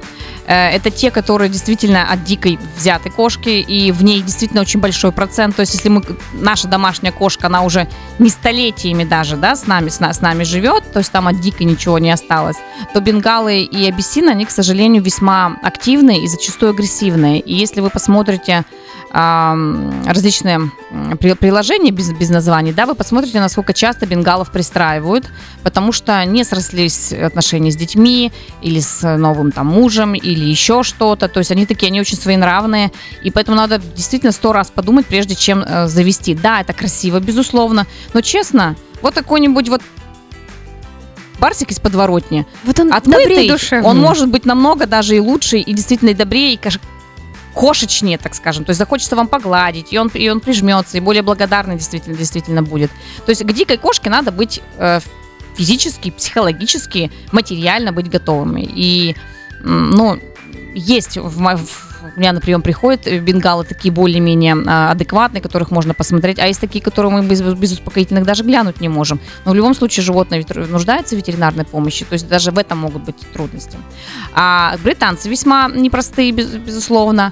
Э, 0.48 0.70
это 0.70 0.90
те, 0.90 1.12
которые 1.12 1.50
действительно 1.50 2.10
от 2.10 2.24
дикой 2.24 2.58
взяты 2.76 3.10
кошки, 3.10 3.50
и 3.50 3.92
в 3.92 4.04
ней 4.04 4.22
действительно 4.22 4.62
очень 4.62 4.80
большой 4.80 5.12
процент. 5.12 5.56
То 5.56 5.62
есть, 5.62 5.74
если 5.74 5.90
мы, 5.90 6.02
наша 6.34 6.68
домашняя 6.68 7.12
кошка, 7.12 7.48
она 7.48 7.64
уже 7.64 7.88
не 8.18 8.30
столетиями 8.30 9.04
даже, 9.04 9.36
да, 9.36 9.56
с 9.56 9.68
нами, 9.68 9.90
с, 9.90 10.00
с 10.02 10.22
нами 10.22 10.44
живет, 10.44 10.92
то 10.92 11.00
есть 11.00 11.12
там 11.12 11.28
от 11.28 11.40
дикой 11.42 11.66
ничего 11.66 12.00
не 12.00 12.12
осталось, 12.12 12.58
то 12.94 13.02
бенгалы 13.02 13.62
и 13.62 13.88
абиссины, 13.88 14.30
они, 14.30 14.46
к 14.46 14.52
сожалению, 14.52 15.04
весьма 15.04 15.58
активные 15.62 16.24
и 16.24 16.28
зачастую 16.28 16.72
агрессивные. 16.72 17.40
И 17.40 17.54
если 17.54 17.82
вы 17.82 17.90
посмотрите 17.90 18.64
различные 19.18 20.72
приложения 21.40 21.90
без, 21.90 22.12
без 22.12 22.30
названий, 22.30 22.72
да, 22.72 22.86
вы 22.86 22.94
посмотрите, 22.94 23.40
насколько 23.40 23.74
часто 23.74 24.06
бенгалов 24.06 24.52
пристраивают, 24.52 25.26
потому 25.64 25.92
что 25.92 26.24
не 26.26 26.44
срослись 26.44 27.12
отношения 27.12 27.72
с 27.72 27.76
детьми 27.76 28.32
или 28.62 28.80
с 28.80 29.18
новым 29.18 29.52
там 29.52 29.68
мужем 29.68 30.14
или 30.14 30.46
еще 30.46 30.84
что-то. 30.84 31.30
То 31.30 31.40
есть 31.40 31.52
они 31.52 31.66
такие, 31.66 31.88
они 31.88 32.00
очень 32.00 32.18
своенравные, 32.18 32.92
и 33.24 33.32
поэтому 33.32 33.58
надо 33.58 33.80
действительно 33.80 34.32
сто 34.32 34.54
раз 34.54 34.70
подумать, 34.70 35.08
прежде 35.08 35.34
чем 35.34 35.64
э, 35.64 35.88
завести. 35.88 36.36
Да, 36.36 36.62
это 36.62 36.74
красиво, 36.74 37.20
безусловно, 37.20 37.88
но 38.14 38.22
честно, 38.22 38.76
вот 39.02 39.16
какой-нибудь 39.16 39.70
вот 39.70 39.82
Барсик 41.40 41.72
из 41.72 41.80
подворотни. 41.80 42.46
Вот 42.64 42.80
он 42.80 42.94
отмытый, 42.94 43.52
он 43.84 44.00
может 44.00 44.30
быть 44.30 44.46
намного 44.46 44.86
даже 44.86 45.16
и 45.16 45.20
лучше, 45.20 45.58
и 45.58 45.74
действительно 45.74 46.10
и 46.10 46.14
добрее, 46.14 46.54
и 46.54 46.58
кошечнее, 47.58 48.20
так 48.20 48.36
скажем. 48.36 48.66
То 48.66 48.70
есть 48.70 48.78
захочется 48.78 49.16
вам 49.16 49.28
погладить, 49.28 49.92
и 49.92 49.98
он, 49.98 50.10
и 50.14 50.30
он 50.30 50.40
прижмется, 50.40 50.98
и 50.98 51.00
более 51.00 51.24
благодарный 51.24 51.76
действительно, 51.76 52.16
действительно 52.16 52.62
будет. 52.62 52.92
То 53.26 53.32
есть 53.32 53.44
к 53.44 53.52
дикой 53.52 53.78
кошке 53.78 54.12
надо 54.12 54.32
быть 54.32 54.62
э, 54.78 55.00
физически, 55.56 56.12
психологически, 56.12 57.12
материально 57.32 57.92
быть 57.92 58.10
готовыми. 58.10 58.62
И, 58.62 59.16
ну, 59.62 60.20
есть 60.76 61.18
в, 61.18 61.56
в 61.58 61.87
у 62.16 62.20
меня 62.20 62.34
на 62.34 62.42
прием 62.42 62.62
приходят 62.62 63.08
э, 63.08 63.20
бенгалы 63.20 63.64
такие 63.64 63.92
более-менее 63.92 64.56
а, 64.66 64.92
адекватные, 64.92 65.42
которых 65.42 65.72
можно 65.72 65.94
посмотреть, 65.94 66.40
а 66.40 66.48
есть 66.48 66.60
такие, 66.60 66.84
которые 66.84 67.12
мы 67.12 67.26
без, 67.26 67.42
без 67.42 67.74
успокоительных 67.74 68.26
даже 68.26 68.44
глянуть 68.44 68.82
не 68.82 68.90
можем. 68.90 69.20
Но 69.46 69.52
в 69.52 69.56
любом 69.56 69.74
случае 69.74 70.04
животное 70.04 70.46
нуждается 70.70 71.16
в 71.16 71.18
ветеринарной 71.18 71.66
помощи, 71.66 72.06
то 72.06 72.14
есть 72.14 72.28
даже 72.28 72.52
в 72.52 72.58
этом 72.58 72.80
могут 72.80 73.04
быть 73.04 73.18
трудности. 73.34 73.78
А 74.34 74.76
британцы 74.84 75.30
весьма 75.30 75.70
непростые, 75.70 76.32
без, 76.32 76.48
безусловно. 76.48 77.32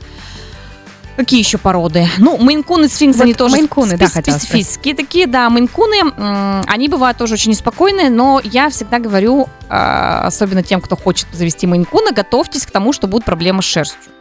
Какие 1.15 1.39
еще 1.39 1.57
породы? 1.57 2.09
Ну, 2.17 2.37
мейнкуны, 2.37 2.89
сфинксы, 2.89 3.19
вот 3.19 3.23
они 3.23 3.33
тоже 3.33 3.55
мейнкуны, 3.55 3.97
да, 3.97 4.07
специфические 4.07 4.95
такие, 4.95 5.27
да, 5.27 5.49
мейнкуны, 5.49 6.63
они 6.67 6.89
бывают 6.89 7.17
тоже 7.17 7.35
очень 7.35 7.51
неспокойные, 7.51 8.09
но 8.09 8.41
я 8.43 8.69
всегда 8.69 8.99
говорю, 8.99 9.47
а, 9.69 10.25
особенно 10.25 10.61
тем, 10.61 10.81
кто 10.81 10.97
хочет 10.97 11.27
завести 11.31 11.67
мейнкуна, 11.67 12.11
готовьтесь 12.11 12.65
к 12.65 12.71
тому, 12.71 12.91
что 12.91 13.07
будут 13.07 13.23
проблемы 13.23 13.61
с 13.61 13.65
шерстью. 13.65 14.11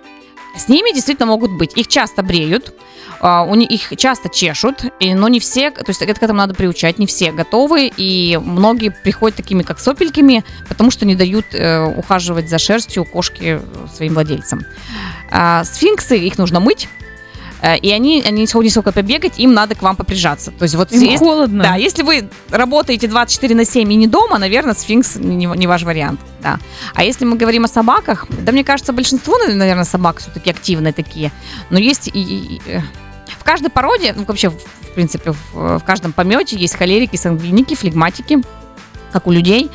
С 0.57 0.69
ними 0.69 0.95
действительно 0.95 1.27
могут 1.27 1.53
быть. 1.53 1.77
Их 1.77 1.89
часто 1.89 2.23
бреют, 2.23 2.75
а, 3.21 3.43
у 3.43 3.55
них 3.55 3.71
их 3.71 3.99
часто 3.99 4.29
чешут, 4.29 4.85
но 5.01 5.29
не 5.29 5.41
все, 5.41 5.71
то 5.71 5.85
есть 5.89 6.03
это 6.03 6.15
к 6.15 6.23
этому 6.23 6.39
надо 6.39 6.55
приучать, 6.55 6.99
не 6.99 7.07
все 7.07 7.33
готовы, 7.33 7.91
и 7.97 8.39
многие 8.43 8.91
приходят 8.91 9.37
такими, 9.37 9.63
как 9.63 9.79
сопельками, 9.79 10.45
потому 10.69 10.91
что 10.91 11.07
не 11.07 11.15
дают 11.15 11.47
э, 11.53 11.85
ухаживать 11.85 12.49
за 12.49 12.59
шерстью 12.59 13.05
кошки 13.05 13.61
своим 13.95 14.15
владельцам. 14.15 14.65
А, 15.31 15.65
сфинксы, 15.65 16.19
их 16.19 16.39
нужно 16.39 16.61
мыть, 16.61 16.89
и 17.77 17.91
они, 17.91 18.23
они 18.27 18.47
не 18.53 18.71
сколько 18.71 18.93
побегать, 18.93 19.39
им 19.39 19.55
надо 19.55 19.75
к 19.75 19.83
вам 19.83 19.97
поприжаться. 19.97 20.51
То 20.51 20.65
есть 20.65 20.75
вот 20.75 20.93
им 20.93 21.01
если, 21.01 21.25
холодно. 21.25 21.65
Да, 21.65 21.75
если 21.77 22.03
вы 22.03 22.29
работаете 22.51 23.09
24 23.09 23.55
на 23.55 23.65
7 23.65 23.93
и 23.93 23.97
не 23.97 24.07
дома, 24.07 24.39
наверное, 24.39 24.75
сфинкс 24.75 25.17
не, 25.17 25.47
не 25.47 25.67
ваш 25.67 25.83
вариант. 25.83 26.21
Да. 26.43 26.59
А 26.95 27.05
если 27.05 27.25
мы 27.25 27.37
говорим 27.37 27.65
о 27.65 27.69
собаках, 27.69 28.27
да, 28.29 28.53
мне 28.53 28.65
кажется, 28.65 28.93
большинство, 28.93 29.39
наверное, 29.39 29.85
собак 29.85 30.19
все-таки 30.19 30.51
активные 30.51 30.93
такие. 30.93 31.33
Но 31.71 31.79
есть 31.79 32.09
и, 32.09 32.11
и, 32.11 32.57
и 32.57 32.61
э, 32.67 32.81
в 33.39 33.45
каждой 33.45 33.71
породе, 33.71 34.15
ну, 34.17 34.25
вообще, 34.27 34.51
в 34.51 34.95
принципе, 34.95 35.33
в, 35.33 35.79
в 35.79 35.85
каждом 35.85 36.13
помете 36.13 36.57
есть 36.57 36.77
холерики, 36.77 37.17
сангвиники, 37.17 37.75
флегматики 37.75 38.43
как 39.15 39.29
у 39.29 39.31
людей. 39.31 39.71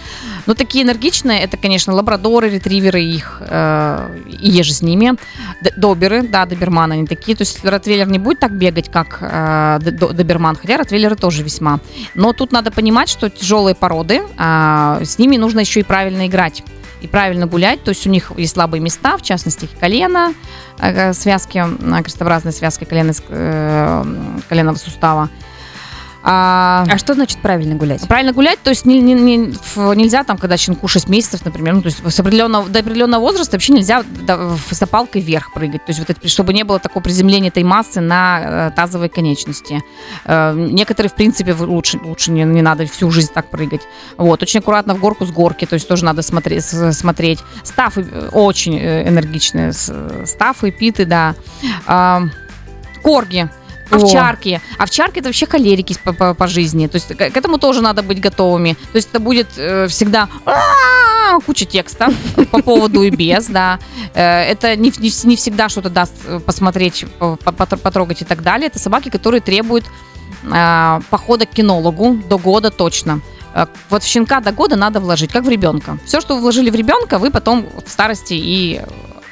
Но 0.48 0.54
такие 0.54 0.84
энергичные, 0.84 1.40
это, 1.40 1.56
конечно, 1.56 1.94
лабрадоры, 1.94 2.50
ретриверы 2.50 3.02
их, 3.02 3.42
э, 3.42 4.20
и 4.42 4.50
еже 4.50 4.74
с 4.74 4.82
ними. 4.82 5.14
Доберы, 5.78 6.24
да, 6.24 6.46
доберманы 6.46 6.94
они 6.94 7.08
такие. 7.08 7.38
То 7.38 7.44
есть 7.44 7.64
ротвейлер 7.64 8.08
не 8.08 8.20
будет 8.20 8.40
так 8.40 8.52
бегать, 8.52 8.92
как 8.92 9.20
э, 9.22 9.80
доберман, 9.82 10.58
хотя 10.58 10.76
ротвейлеры 10.76 11.16
тоже 11.16 11.44
весьма. 11.44 11.80
Но 12.16 12.34
тут 12.34 12.52
надо 12.52 12.70
понимать, 12.70 13.08
что 13.08 13.30
тяжелые 13.30 13.76
породы, 13.76 14.22
э, 14.38 15.02
с 15.06 15.18
ними 15.18 15.38
нужно 15.38 15.62
еще 15.62 15.80
и 15.80 15.84
правильно 15.84 16.28
играть 16.28 16.64
и 17.02 17.08
правильно 17.08 17.48
гулять. 17.48 17.82
То 17.84 17.90
есть 17.90 18.06
у 18.06 18.10
них 18.10 18.34
есть 18.36 18.54
слабые 18.54 18.82
места, 18.82 19.16
в 19.18 19.22
частности, 19.22 19.66
их 19.66 19.80
колено, 19.80 20.34
э, 20.80 21.14
связки, 21.14 21.64
э, 21.64 22.04
крестообразные 22.04 22.52
связки 22.52 22.84
колена, 22.84 23.14
э, 23.30 24.04
коленного 24.50 24.76
сустава. 24.76 25.30
А, 26.32 26.86
а 26.88 26.98
что 27.00 27.16
значит 27.16 27.40
правильно 27.40 27.74
гулять? 27.74 28.08
Правильно 28.08 28.34
гулять, 28.34 28.60
то 28.62 28.70
есть 28.70 28.86
не, 28.86 29.02
не, 29.02 29.16
не, 29.16 29.38
нельзя 29.96 30.24
там, 30.24 30.38
когда 30.38 30.58
щенку 30.58 30.88
6 30.88 31.10
месяцев, 31.10 31.44
например, 31.44 31.74
ну, 31.74 31.82
то 31.82 31.88
есть 31.88 32.08
с 32.08 32.20
определенного, 32.20 32.70
до 32.70 32.80
определенного 32.80 33.20
возраста 33.20 33.56
вообще 33.56 33.74
нельзя 33.74 34.04
до, 34.04 34.56
с 34.70 34.80
опалкой 34.80 35.22
вверх 35.22 35.52
прыгать. 35.54 35.84
То 35.86 35.90
есть 35.90 36.00
вот 36.00 36.12
это, 36.12 36.28
чтобы 36.28 36.54
не 36.54 36.64
было 36.64 36.78
такого 36.78 37.02
приземления 37.02 37.50
этой 37.50 37.64
массы 37.64 38.00
на 38.00 38.68
э, 38.68 38.72
тазовой 38.76 39.10
конечности. 39.10 39.82
Э, 40.26 40.54
некоторые, 40.56 41.10
в 41.10 41.16
принципе, 41.16 41.52
лучше, 41.54 41.98
лучше 41.98 42.30
не, 42.30 42.44
не 42.44 42.62
надо 42.62 42.86
всю 42.86 43.10
жизнь 43.10 43.32
так 43.34 43.50
прыгать. 43.50 43.82
Вот, 44.18 44.44
очень 44.44 44.60
аккуратно 44.60 44.94
в 44.94 45.00
горку 45.00 45.26
с 45.26 45.32
горки, 45.32 45.66
то 45.66 45.74
есть 45.74 45.88
тоже 45.88 46.06
надо 46.06 46.22
смотреть. 46.22 46.64
смотреть. 46.64 47.40
Стафы 47.64 48.06
э, 48.08 48.30
очень 48.34 48.78
э, 48.78 49.10
энергичные, 49.10 49.74
стафы, 49.74 50.70
питы, 50.70 51.06
да. 51.06 51.34
Корги 53.02 53.50
Овчарки. 53.90 54.62
Овчарки 54.78 55.20
это 55.20 55.30
вообще 55.30 55.46
холерики 55.46 55.96
по, 56.04 56.14
по, 56.14 56.34
по 56.34 56.48
жизни. 56.48 56.88
То 56.88 56.96
есть 56.96 57.08
к, 57.08 57.18
к 57.18 57.38
этому 57.38 57.58
тоже 57.58 57.82
надо 57.82 58.04
быть 58.04 58.20
готовыми. 58.20 58.74
То 58.92 58.96
есть 58.96 59.10
это 59.10 59.20
будет 59.20 59.48
э, 59.58 59.88
всегда 59.88 60.30
куча 61.46 61.66
текста 61.66 62.10
по 62.52 62.62
поводу 62.62 63.04
и 63.04 63.10
без, 63.10 63.48
да. 63.48 63.80
Э, 64.14 64.42
это 64.42 64.76
не, 64.76 64.92
не, 64.98 65.28
не 65.28 65.36
всегда 65.36 65.70
что-то 65.70 65.90
даст 65.90 66.14
э, 66.26 66.40
посмотреть, 66.40 67.06
потрогать 67.20 68.22
и 68.22 68.26
так 68.26 68.42
далее. 68.42 68.68
Это 68.68 68.80
собаки, 68.80 69.10
которые 69.10 69.42
требуют 69.42 69.86
э, 70.44 71.00
похода 71.10 71.46
к 71.46 71.52
кинологу 71.52 72.16
до 72.28 72.38
года 72.38 72.72
точно. 72.72 73.22
Вот 73.90 74.04
в 74.04 74.06
щенка 74.06 74.42
до 74.42 74.52
года 74.52 74.76
надо 74.76 75.00
вложить, 75.00 75.32
как 75.32 75.44
в 75.44 75.50
ребенка. 75.50 75.98
Все, 76.06 76.22
что 76.22 76.36
вы 76.36 76.42
вложили 76.42 76.70
в 76.70 76.76
ребенка, 76.76 77.18
вы 77.18 77.32
потом 77.32 77.66
в 77.84 77.90
старости 77.92 78.36
и 78.36 78.80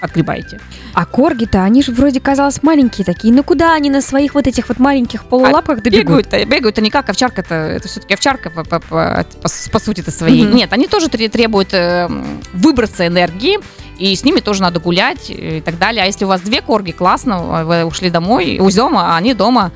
отгребаете. 0.02 0.60
А 0.94 1.06
корги-то, 1.06 1.64
они 1.64 1.84
же 1.84 1.92
вроде 1.92 2.20
казалось 2.20 2.64
маленькие 2.64 3.06
такие. 3.06 3.34
Ну 3.34 3.44
куда 3.44 3.74
они 3.74 3.90
на 3.90 4.02
своих 4.02 4.36
вот 4.36 4.48
этих 4.48 4.70
вот 4.70 4.80
маленьких 4.80 5.26
полулапках 5.26 5.80
а 5.80 5.82
добегут? 5.82 6.28
Бегают, 6.28 6.50
бегают 6.50 6.78
они 6.78 6.90
как 6.90 7.10
овчарка 7.10 7.42
это 7.42 7.88
все-таки 7.88 8.14
овчарка 8.14 8.50
по, 8.50 8.64
по, 8.64 8.80
по, 8.80 9.26
по 9.42 9.80
сути-то 9.80 10.12
своей. 10.12 10.44
Mm-hmm. 10.44 10.54
Нет, 10.54 10.74
они 10.74 10.88
тоже 10.88 11.10
требуют 11.10 11.74
э, 11.74 12.08
выброса 12.54 13.08
энергии. 13.08 13.60
И 13.98 14.16
с 14.16 14.24
ними 14.24 14.42
тоже 14.42 14.62
надо 14.62 14.80
гулять 14.80 15.30
и 15.30 15.62
так 15.66 15.80
далее. 15.80 16.04
А 16.04 16.06
если 16.06 16.26
у 16.26 16.28
вас 16.28 16.42
две 16.42 16.62
корги, 16.62 16.92
классно, 16.92 17.66
вы 17.66 17.84
ушли 17.84 18.12
домой, 18.12 18.60
у 18.60 18.70
Зема, 18.70 19.14
а 19.14 19.18
они 19.18 19.34
дома 19.34 19.72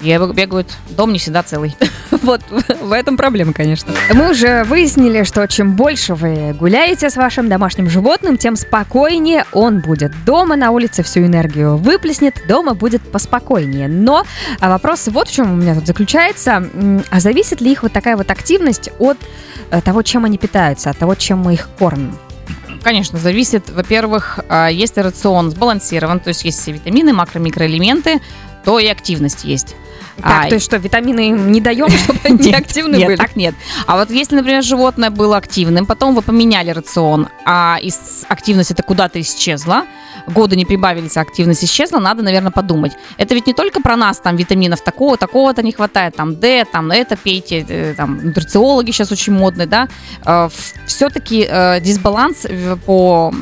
бегают, 0.00 0.68
дом 0.90 1.12
не 1.12 1.18
всегда 1.18 1.42
целый. 1.42 1.76
Вот 2.22 2.42
в 2.82 2.92
этом 2.92 3.16
проблема, 3.16 3.54
конечно. 3.54 3.94
Мы 4.12 4.32
уже 4.32 4.64
выяснили, 4.64 5.22
что 5.22 5.46
чем 5.46 5.74
больше 5.74 6.14
вы 6.14 6.52
гуляете 6.52 7.08
с 7.08 7.16
вашим 7.16 7.48
домашним 7.48 7.88
животным, 7.88 8.36
тем 8.36 8.56
спокойнее 8.56 9.46
он 9.52 9.80
будет. 9.80 10.12
Дома 10.26 10.56
на 10.56 10.70
улице 10.70 11.02
всю 11.02 11.20
энергию 11.20 11.76
выплеснет, 11.78 12.42
дома 12.46 12.74
будет 12.74 13.00
поспокойнее. 13.10 13.88
Но 13.88 14.24
а 14.60 14.68
вопрос 14.68 15.08
вот 15.08 15.28
в 15.28 15.32
чем 15.32 15.52
у 15.52 15.56
меня 15.56 15.74
тут 15.74 15.86
заключается. 15.86 16.62
А 17.10 17.20
зависит 17.20 17.62
ли 17.62 17.72
их 17.72 17.84
вот 17.84 17.92
такая 17.92 18.18
вот 18.18 18.30
активность 18.30 18.90
от 18.98 19.16
э, 19.70 19.80
того, 19.80 20.02
чем 20.02 20.24
они 20.26 20.36
питаются, 20.36 20.90
от 20.90 20.98
того, 20.98 21.14
чем 21.14 21.38
мы 21.38 21.54
их 21.54 21.70
кормим? 21.78 22.18
Конечно, 22.82 23.18
зависит. 23.18 23.68
Во-первых, 23.70 24.40
а, 24.48 24.68
если 24.68 25.00
рацион 25.00 25.50
сбалансирован, 25.50 26.20
то 26.20 26.28
есть 26.28 26.44
есть 26.44 26.60
все 26.60 26.72
витамины, 26.72 27.12
макро-микроэлементы, 27.12 28.20
то 28.64 28.78
и 28.78 28.86
активность 28.86 29.44
есть. 29.44 29.74
Так, 30.22 30.46
а, 30.46 30.48
то 30.48 30.54
есть 30.54 30.66
что, 30.66 30.76
витамины 30.76 31.30
им 31.30 31.52
не 31.52 31.60
даем, 31.60 31.88
чтобы 32.04 32.18
они 32.24 32.52
активны 32.52 32.96
нет, 32.96 33.06
были? 33.06 33.16
так 33.16 33.36
нет. 33.36 33.54
А 33.86 33.96
вот 33.96 34.10
если, 34.10 34.36
например, 34.36 34.62
животное 34.62 35.10
было 35.10 35.36
активным, 35.36 35.86
потом 35.86 36.14
вы 36.14 36.22
поменяли 36.22 36.70
рацион, 36.70 37.28
а 37.44 37.78
из 37.80 38.24
активность 38.28 38.70
это 38.70 38.82
куда-то 38.82 39.20
исчезла, 39.20 39.84
годы 40.26 40.56
не 40.56 40.64
прибавились, 40.64 41.16
а 41.16 41.22
активность 41.22 41.64
исчезла, 41.64 41.98
надо, 41.98 42.22
наверное, 42.22 42.50
подумать. 42.50 42.92
Это 43.16 43.34
ведь 43.34 43.46
не 43.46 43.54
только 43.54 43.80
про 43.80 43.96
нас, 43.96 44.18
там, 44.18 44.36
витаминов 44.36 44.82
такого, 44.82 45.16
такого-то 45.16 45.62
не 45.62 45.72
хватает, 45.72 46.16
там, 46.16 46.36
D, 46.38 46.64
там, 46.70 46.90
это 46.90 47.16
пейте, 47.16 47.64
э, 47.68 47.94
там, 47.96 48.18
нутрициологи 48.22 48.90
сейчас 48.90 49.12
очень 49.12 49.32
модные, 49.32 49.66
да. 49.66 49.88
Э, 50.26 50.48
Все-таки 50.86 51.46
э, 51.48 51.80
дисбаланс 51.80 52.46
по 52.84 53.32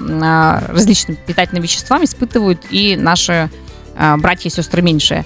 различным 0.68 1.16
питательным 1.26 1.62
веществам 1.62 2.04
испытывают 2.04 2.60
и 2.70 2.96
наши 2.96 3.32
а, 3.32 3.48
братья 4.18 4.48
и 4.48 4.52
сестры 4.52 4.82
меньшие. 4.82 5.24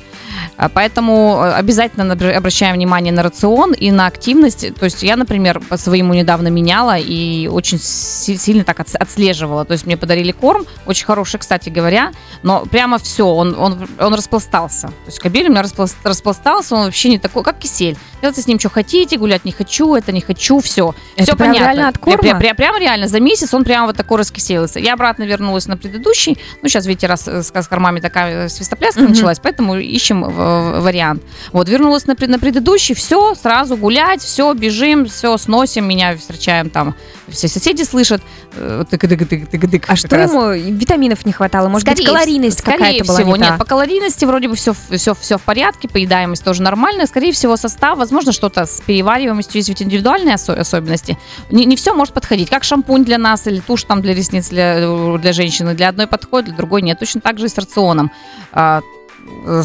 А, 0.56 0.68
поэтому 0.68 1.40
э, 1.42 1.52
обязательно 1.52 2.12
обращаем 2.12 2.74
внимание 2.74 3.12
на 3.12 3.22
рацион 3.22 3.72
и 3.72 3.90
на 3.90 4.06
активность. 4.06 4.74
То 4.74 4.84
есть 4.84 5.02
я, 5.02 5.16
например, 5.16 5.60
по 5.60 5.76
своему 5.76 6.14
недавно 6.14 6.48
меняла 6.48 6.96
и 6.98 7.48
очень 7.48 7.78
сильно 7.78 8.64
так 8.64 8.80
отслеживала. 8.80 9.64
То 9.64 9.72
есть 9.72 9.86
мне 9.86 9.96
подарили 9.96 10.32
корм, 10.32 10.64
очень 10.86 11.06
хороший, 11.06 11.38
кстати 11.38 11.68
говоря, 11.68 12.12
но 12.42 12.64
прямо 12.66 12.98
все, 12.98 13.26
он, 13.26 13.58
он, 13.58 13.88
он 13.98 14.14
распластался. 14.14 14.88
То 14.88 15.06
есть 15.06 15.18
кабель 15.18 15.48
у 15.48 15.50
меня 15.50 15.62
распластался, 16.04 16.74
он 16.74 16.84
вообще 16.84 17.10
не 17.10 17.18
такой, 17.18 17.42
как 17.42 17.58
кисель. 17.58 17.96
Делайте 18.22 18.40
с 18.40 18.46
ним 18.46 18.60
что 18.60 18.68
хотите, 18.68 19.18
гулять 19.18 19.44
не 19.44 19.50
хочу, 19.50 19.96
это 19.96 20.12
не 20.12 20.20
хочу, 20.20 20.60
все. 20.60 20.94
Это 21.16 21.24
все 21.24 21.36
прям 21.36 21.50
понятно. 21.50 21.64
реально 21.64 21.88
от 21.88 21.98
корма? 21.98 22.18
Прям, 22.18 22.38
прям, 22.38 22.56
прям 22.56 22.76
реально 22.78 23.08
за 23.08 23.18
месяц 23.18 23.52
он 23.52 23.64
прямо 23.64 23.88
вот 23.88 23.96
такой 23.96 24.18
раскиселился. 24.18 24.78
Я 24.78 24.94
обратно 24.94 25.24
вернулась 25.24 25.66
на 25.66 25.76
предыдущий. 25.76 26.38
Ну, 26.62 26.68
сейчас, 26.68 26.86
видите, 26.86 27.08
раз 27.08 27.22
с, 27.22 27.50
с 27.52 27.68
кормами 27.68 27.98
такая 27.98 28.48
свистопляска 28.48 29.00
mm-hmm. 29.00 29.08
началась, 29.08 29.40
поэтому 29.40 29.76
ищем 29.76 30.22
вариант. 30.22 31.20
Вот, 31.50 31.68
вернулась 31.68 32.06
на, 32.06 32.14
на 32.16 32.38
предыдущий, 32.38 32.94
все, 32.94 33.34
сразу 33.34 33.76
гулять, 33.76 34.22
все, 34.22 34.54
бежим, 34.54 35.06
все, 35.06 35.36
сносим, 35.36 35.88
меня 35.88 36.16
встречаем 36.16 36.70
там, 36.70 36.94
все 37.26 37.48
соседи 37.48 37.82
слышат. 37.82 38.22
Э, 38.54 38.84
тык-дык-дык-дык-дык. 38.88 39.84
А 39.88 39.96
что 39.96 40.14
раз. 40.14 40.30
ему, 40.30 40.52
витаминов 40.52 41.26
не 41.26 41.32
хватало? 41.32 41.68
Может 41.68 41.88
скорее, 41.88 41.98
быть, 41.98 42.06
калорийность 42.06 42.62
какая-то 42.62 43.04
была 43.04 43.18
всего, 43.18 43.36
не 43.36 43.42
нет, 43.42 43.58
по 43.58 43.64
калорийности 43.64 44.24
вроде 44.24 44.46
бы 44.46 44.54
все, 44.54 44.74
все, 44.90 45.14
все 45.14 45.38
в 45.38 45.42
порядке, 45.42 45.88
поедаемость 45.88 46.44
тоже 46.44 46.62
нормальная, 46.62 47.06
скорее 47.06 47.32
всего, 47.32 47.56
состав, 47.56 47.98
возможно, 48.12 48.33
что-то 48.33 48.66
с 48.66 48.83
перевариваемостью, 48.83 49.57
есть 49.57 49.71
ведь 49.71 49.83
индивидуальные 49.83 50.35
осо- 50.35 50.54
особенности. 50.54 51.16
Не, 51.50 51.64
не 51.64 51.76
все 51.76 51.95
может 51.95 52.12
подходить, 52.12 52.50
как 52.50 52.62
шампунь 52.62 53.04
для 53.04 53.16
нас 53.16 53.47
или 53.47 53.61
тушь 53.61 53.85
там 53.85 54.02
для 54.02 54.14
ресниц 54.14 54.50
для, 54.50 55.16
для 55.16 55.33
женщины, 55.33 55.75
для 55.75 55.88
одной 55.88 56.07
подходит, 56.07 56.49
для 56.49 56.57
другой 56.57 56.83
нет. 56.83 56.99
Точно 56.99 57.23
так 57.23 57.38
же 57.38 57.47
и 57.47 57.49
с 57.49 57.57
рационом. 57.57 58.11
А, 58.52 58.83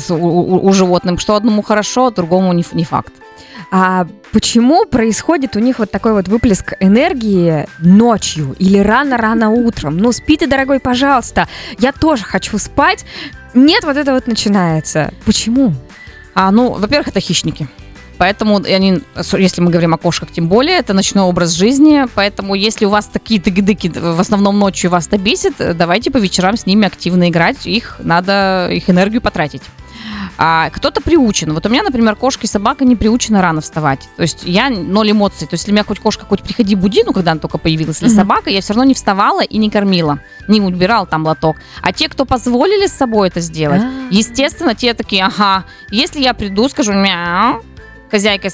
у, 0.10 0.14
у, 0.14 0.66
у 0.66 0.74
животных, 0.74 1.20
что 1.20 1.36
одному 1.36 1.62
хорошо, 1.62 2.08
а 2.08 2.12
другому 2.12 2.54
не, 2.54 2.64
не 2.72 2.86
факт. 2.86 3.14
А 3.70 4.08
почему 4.32 4.86
происходит 4.86 5.58
у 5.58 5.60
них 5.60 5.80
вот 5.80 5.92
такой 5.92 6.14
вот 6.14 6.30
выплеск 6.30 6.74
энергии 6.80 7.68
ночью 7.80 8.56
или 8.60 8.78
рано-рано 8.78 9.50
утром? 9.50 9.98
Ну, 9.98 10.14
спи 10.14 10.38
ты, 10.38 10.48
дорогой, 10.48 10.80
пожалуйста. 10.80 11.50
Я 11.80 11.92
тоже 11.92 12.24
хочу 12.24 12.58
спать. 12.60 13.04
Нет, 13.54 13.84
вот 13.84 13.98
это 13.98 14.14
вот 14.14 14.26
начинается. 14.28 15.12
Почему? 15.26 15.74
А, 16.34 16.50
ну, 16.52 16.72
во-первых, 16.72 17.10
это 17.10 17.20
хищники. 17.20 17.68
Поэтому 18.18 18.58
они, 18.58 19.02
если 19.16 19.62
мы 19.62 19.70
говорим 19.70 19.94
о 19.94 19.98
кошках, 19.98 20.32
тем 20.32 20.48
более, 20.48 20.78
это 20.78 20.94
ночной 20.94 21.24
образ 21.24 21.52
жизни. 21.52 22.06
Поэтому 22.16 22.56
если 22.56 22.86
у 22.86 22.90
вас 22.90 23.08
такие 23.08 23.40
тыгдыки 23.40 23.88
в 23.88 24.20
основном 24.20 24.60
ночью 24.60 24.90
вас 24.90 25.08
это 25.08 25.18
бесит, 25.18 25.56
давайте 25.58 26.12
по 26.12 26.18
вечерам 26.18 26.58
с 26.58 26.66
ними 26.66 26.88
активно 26.88 27.30
играть. 27.30 27.66
Их 27.66 27.98
надо, 28.00 28.70
их 28.72 28.90
энергию 28.90 29.22
потратить. 29.22 29.62
А 30.38 30.70
кто-то 30.70 31.02
приучен. 31.02 31.54
Вот 31.54 31.66
у 31.66 31.70
меня, 31.70 31.84
например, 31.84 32.16
кошка 32.16 32.46
и 32.46 32.48
собака 32.48 32.86
не 32.86 32.96
приучена 32.96 33.42
рано 33.42 33.62
вставать. 33.62 34.08
То 34.16 34.22
есть 34.22 34.44
я 34.44 34.70
ноль 34.70 35.12
эмоций. 35.12 35.48
То 35.48 35.56
есть 35.56 35.64
если 35.64 35.72
у 35.72 35.74
меня 35.74 35.84
хоть 35.84 36.00
кошка, 36.00 36.26
хоть 36.26 36.44
приходи 36.44 36.76
буди, 36.76 37.04
ну, 37.04 37.14
когда 37.14 37.32
она 37.32 37.40
только 37.40 37.58
появилась, 37.58 38.02
или 38.02 38.10
mm-hmm. 38.10 38.16
собака, 38.16 38.50
я 38.50 38.62
все 38.62 38.74
равно 38.74 38.84
не 38.84 38.94
вставала 38.94 39.42
и 39.42 39.58
не 39.58 39.70
кормила. 39.70 40.20
Не 40.48 40.62
убирал 40.62 41.08
там 41.08 41.26
лоток. 41.26 41.58
А 41.82 41.92
те, 41.92 42.08
кто 42.08 42.26
позволили 42.26 42.88
с 42.88 42.94
собой 42.94 43.30
это 43.30 43.40
сделать, 43.40 43.82
ah. 43.82 44.08
естественно, 44.12 44.76
те 44.76 44.94
такие, 44.94 45.26
ага, 45.26 45.66
если 45.90 46.22
я 46.22 46.34
приду, 46.34 46.70
скажу 46.70 46.94
мяу, 46.94 47.64
хозяйка 48.10 48.50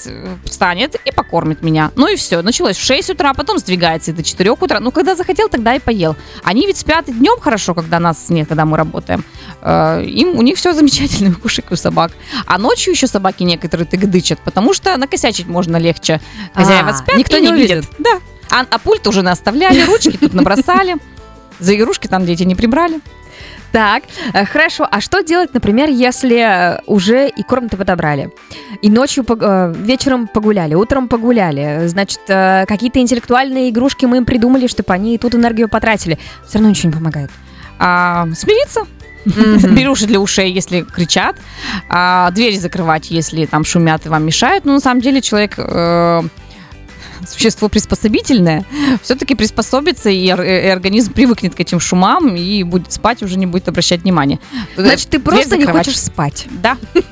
встанет 0.46 0.96
и 1.06 1.12
покормит 1.12 1.62
меня. 1.62 1.92
Ну 1.96 2.08
и 2.08 2.16
все. 2.16 2.42
Началось 2.42 2.78
в 2.78 2.84
6 2.84 3.12
утра, 3.12 3.34
потом 3.34 3.58
сдвигается 3.58 4.12
и 4.12 4.14
до 4.14 4.24
4 4.24 4.52
утра. 4.52 4.80
Ну, 4.80 4.92
когда 4.92 5.16
захотел, 5.16 5.50
тогда 5.50 5.76
и 5.76 5.80
поел. 5.80 6.16
Они 6.44 6.66
ведь 6.66 6.78
спят 6.78 7.06
днем 7.06 7.40
хорошо, 7.40 7.74
когда 7.74 8.00
нас 8.00 8.30
нет, 8.30 8.48
когда 8.48 8.66
мы 8.66 8.78
работаем. 8.78 9.24
Э, 9.62 10.04
им, 10.04 10.38
у 10.38 10.42
них 10.42 10.58
все 10.58 10.74
замечательно, 10.74 11.32
у 11.32 11.42
кошек 11.42 11.66
и 11.70 11.74
у 11.74 11.78
собак. 11.78 12.12
А 12.46 12.58
ночью 12.58 12.94
еще 12.94 13.08
собаки 13.08 13.44
некоторые 13.44 13.88
тыгдычат, 13.88 14.40
потому 14.40 14.74
что 14.74 14.96
накосячить 14.98 15.48
можно 15.48 15.78
легче. 15.78 16.22
Хозяева 16.54 16.90
а, 16.90 16.94
спят, 16.94 17.18
никто 17.18 17.38
не 17.38 17.52
видит. 17.52 17.86
Да. 18.00 18.20
А, 18.50 18.66
а 18.70 18.80
пульт 18.80 19.08
уже 19.08 19.22
наставляли, 19.22 19.84
ручки 19.86 20.18
тут 20.18 20.34
набросали. 20.34 20.96
За 21.60 21.76
игрушки 21.76 22.08
там 22.08 22.26
дети 22.26 22.44
не 22.44 22.56
прибрали. 22.56 23.00
Так, 23.74 24.04
э, 24.34 24.46
хорошо. 24.46 24.88
А 24.90 25.02
что 25.02 25.24
делать, 25.24 25.52
например, 25.54 25.90
если 25.90 26.80
уже 26.86 27.28
и 27.28 27.42
корм-то 27.42 27.76
подобрали? 27.76 28.30
И 28.84 28.90
ночью, 28.90 29.26
э, 29.28 29.74
вечером 29.76 30.28
погуляли, 30.28 30.76
утром 30.76 31.08
погуляли. 31.08 31.88
Значит, 31.88 32.20
э, 32.28 32.66
какие-то 32.68 33.00
интеллектуальные 33.00 33.72
игрушки 33.72 34.06
мы 34.06 34.18
им 34.18 34.26
придумали, 34.26 34.68
чтобы 34.68 34.94
они 34.94 35.18
тут 35.18 35.34
энергию 35.34 35.68
потратили. 35.70 36.20
Все 36.48 36.60
равно 36.60 36.70
ничего 36.70 36.90
не 36.90 36.98
помогает. 36.98 37.32
А, 37.80 38.28
смириться. 38.36 38.82
Mm-hmm. 39.26 39.74
Беруши 39.76 40.06
для 40.06 40.20
ушей, 40.20 40.52
если 40.52 40.82
кричат, 40.82 41.36
а 41.90 42.30
двери 42.30 42.58
закрывать, 42.58 43.10
если 43.10 43.46
там 43.48 43.66
шумят 43.66 44.06
и 44.06 44.10
вам 44.10 44.24
мешают. 44.24 44.66
Но 44.66 44.72
ну, 44.72 44.76
на 44.76 44.82
самом 44.82 45.02
деле 45.02 45.22
человек 45.22 45.56
э, 45.58 46.22
существо 47.30 47.70
приспособительное, 47.70 48.66
все-таки 49.02 49.36
приспособится, 49.36 50.10
и, 50.10 50.26
и 50.26 50.30
организм 50.30 51.14
привыкнет 51.14 51.56
к 51.56 51.60
этим 51.60 51.80
шумам 51.80 52.36
и 52.36 52.64
будет 52.64 52.92
спать, 52.92 53.24
уже 53.24 53.38
не 53.38 53.46
будет 53.46 53.68
обращать 53.68 54.02
внимания. 54.02 54.40
Значит, 54.78 55.10
ты 55.10 55.20
просто 55.20 55.58
не 55.58 55.66
хочешь 55.66 56.00
спать. 56.00 56.48
Да. 56.50 56.78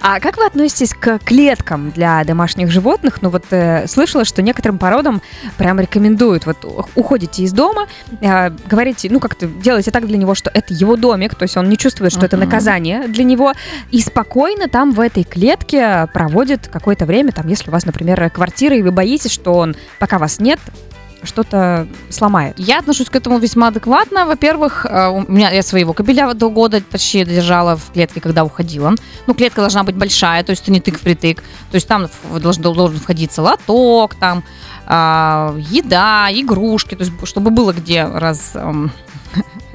А 0.00 0.20
как 0.20 0.36
вы 0.36 0.46
относитесь 0.46 0.94
к 0.94 1.18
клеткам 1.18 1.90
для 1.90 2.24
домашних 2.24 2.70
животных? 2.70 3.22
Ну 3.22 3.30
вот 3.30 3.44
э, 3.50 3.86
слышала, 3.86 4.24
что 4.24 4.42
некоторым 4.42 4.78
породам 4.78 5.22
прям 5.56 5.80
рекомендуют. 5.80 6.46
Вот 6.46 6.88
уходите 6.94 7.42
из 7.42 7.52
дома, 7.52 7.86
э, 8.20 8.50
говорите, 8.66 9.08
ну 9.10 9.20
как-то 9.20 9.46
делайте 9.46 9.90
так 9.90 10.06
для 10.06 10.16
него, 10.16 10.34
что 10.34 10.50
это 10.52 10.74
его 10.74 10.96
домик, 10.96 11.34
то 11.34 11.44
есть 11.44 11.56
он 11.56 11.68
не 11.68 11.76
чувствует, 11.76 12.12
что 12.12 12.26
это 12.26 12.36
наказание 12.36 13.08
для 13.08 13.24
него, 13.24 13.52
и 13.90 14.00
спокойно 14.00 14.68
там 14.68 14.92
в 14.92 15.00
этой 15.00 15.24
клетке 15.24 16.08
проводит 16.12 16.68
какое-то 16.68 17.06
время, 17.06 17.32
там, 17.32 17.48
если 17.48 17.70
у 17.70 17.72
вас, 17.72 17.86
например, 17.86 18.30
квартира, 18.30 18.76
и 18.76 18.82
вы 18.82 18.90
боитесь, 18.90 19.32
что 19.32 19.54
он, 19.54 19.76
пока 19.98 20.18
вас 20.18 20.40
нет, 20.40 20.58
что-то 21.22 21.86
сломает? 22.10 22.58
Я 22.58 22.78
отношусь 22.78 23.08
к 23.08 23.16
этому 23.16 23.38
весьма 23.38 23.68
адекватно. 23.68 24.26
Во-первых, 24.26 24.86
э, 24.88 25.08
у 25.08 25.30
меня 25.30 25.50
я 25.50 25.62
своего 25.62 25.92
кобеля 25.92 26.32
до 26.34 26.50
года 26.50 26.80
почти 26.80 27.24
держала 27.24 27.76
в 27.76 27.92
клетке, 27.92 28.20
когда 28.20 28.44
уходила. 28.44 28.94
Ну, 29.26 29.34
клетка 29.34 29.60
должна 29.60 29.82
быть 29.82 29.96
большая, 29.96 30.44
то 30.44 30.50
есть 30.50 30.62
это 30.62 30.72
не 30.72 30.80
тык 30.80 30.98
впритык. 30.98 31.42
То 31.70 31.74
есть 31.74 31.88
там 31.88 32.08
должен, 32.40 32.62
должен 32.62 32.98
входиться 32.98 33.42
лоток, 33.42 34.14
там 34.14 34.44
э, 34.86 35.60
еда, 35.70 36.28
игрушки, 36.30 36.94
то 36.94 37.04
есть 37.04 37.12
чтобы 37.24 37.50
было 37.50 37.72
где 37.72 38.04
раз 38.04 38.52
эм, 38.54 38.92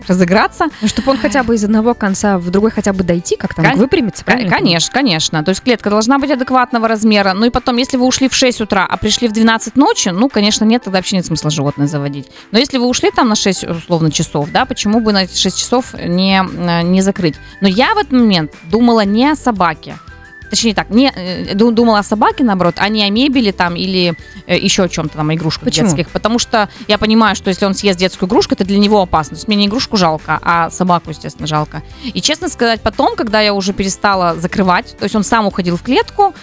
разыграться. 0.08 0.66
Ну, 0.82 0.88
чтобы 0.88 1.12
он 1.12 1.18
хотя 1.18 1.44
бы 1.44 1.56
из 1.56 1.64
одного 1.64 1.94
конца 1.94 2.38
в 2.38 2.50
другой 2.50 2.72
хотя 2.72 2.94
бы 2.94 3.04
дойти, 3.04 3.36
как 3.36 3.54
там 3.54 3.66
Кон- 3.66 3.78
выпрямиться, 3.78 4.24
правильно? 4.26 4.52
Конечно, 4.52 4.94
конечно. 4.94 5.44
То 5.44 5.50
есть 5.50 5.62
клетка 5.62 5.90
должна 5.90 6.20
быть 6.20 6.32
адекватного 6.32 6.88
размера. 6.88 7.34
Ну 7.34 7.46
и 7.46 7.50
потом, 7.50 7.78
если 7.78 7.98
вы 7.98 8.06
ушли 8.06 8.30
в 8.30 8.36
6 8.36 8.62
утра, 8.62 8.86
а 8.90 8.98
пришли 8.98 9.28
в 9.28 9.32
12 9.32 9.76
ночи, 9.76 10.10
ну, 10.10 10.30
конечно, 10.30 10.66
нет, 10.66 10.84
тогда 10.84 11.00
вообще 11.00 11.16
нет 11.18 11.26
смысла 11.26 11.50
животное 11.50 11.88
заводить. 11.88 12.28
Но 12.52 12.60
если 12.60 12.78
вы 12.78 12.88
ушли 12.88 13.12
там 13.12 13.30
на 13.30 13.36
6, 13.36 13.64
условно, 13.66 14.12
часов, 14.12 14.50
да, 14.52 14.66
почему 14.66 15.00
бы 15.00 15.14
на 15.14 15.24
эти 15.24 15.38
6 15.38 15.58
часов 15.58 15.94
не, 15.94 16.42
э, 16.42 16.82
не 16.84 17.02
закрыть? 17.02 17.36
Но 17.62 17.68
я 17.68 17.94
в 17.94 17.98
этот 17.98 18.12
момент 18.12 18.54
думала 18.70 19.06
не 19.06 19.30
о 19.30 19.36
собаке, 19.36 19.96
точнее 20.54 20.76
так, 20.76 20.92
не 20.92 21.12
э, 21.16 21.56
думала 21.56 22.00
о 22.00 22.04
собаке, 22.04 22.44
наоборот, 22.44 22.76
а 22.78 22.88
не 22.90 23.04
о 23.04 23.10
мебели 23.10 23.52
там 23.52 23.76
или 23.76 24.14
э, 24.46 24.58
еще 24.58 24.84
о 24.84 24.88
чем-то 24.88 25.18
там, 25.18 25.30
о 25.30 25.34
игрушках 25.34 25.66
Почему? 25.66 25.88
детских. 25.88 26.10
Потому 26.10 26.38
что 26.38 26.70
я 26.88 27.00
понимаю, 27.00 27.36
что 27.36 27.50
если 27.50 27.66
он 27.66 27.74
съест 27.74 27.98
детскую 27.98 28.30
игрушку, 28.30 28.54
это 28.54 28.64
для 28.64 28.78
него 28.78 29.02
опасно. 29.02 29.32
То 29.32 29.38
есть 29.38 29.48
мне 29.48 29.58
не 29.58 29.66
игрушку 29.66 29.98
жалко, 29.98 30.40
а 30.44 30.70
собаку, 30.70 31.10
естественно, 31.10 31.48
жалко. 31.48 31.82
И 32.04 32.22
честно 32.22 32.50
сказать, 32.50 32.82
потом, 32.82 33.16
когда 33.16 33.42
я 33.42 33.54
уже 33.54 33.74
перестала 33.74 34.36
закрывать, 34.36 34.96
то 34.96 35.06
есть 35.06 35.16
он 35.16 35.24
сам 35.24 35.48
уходил 35.48 35.76
в 35.76 35.82
клетку, 35.82 36.36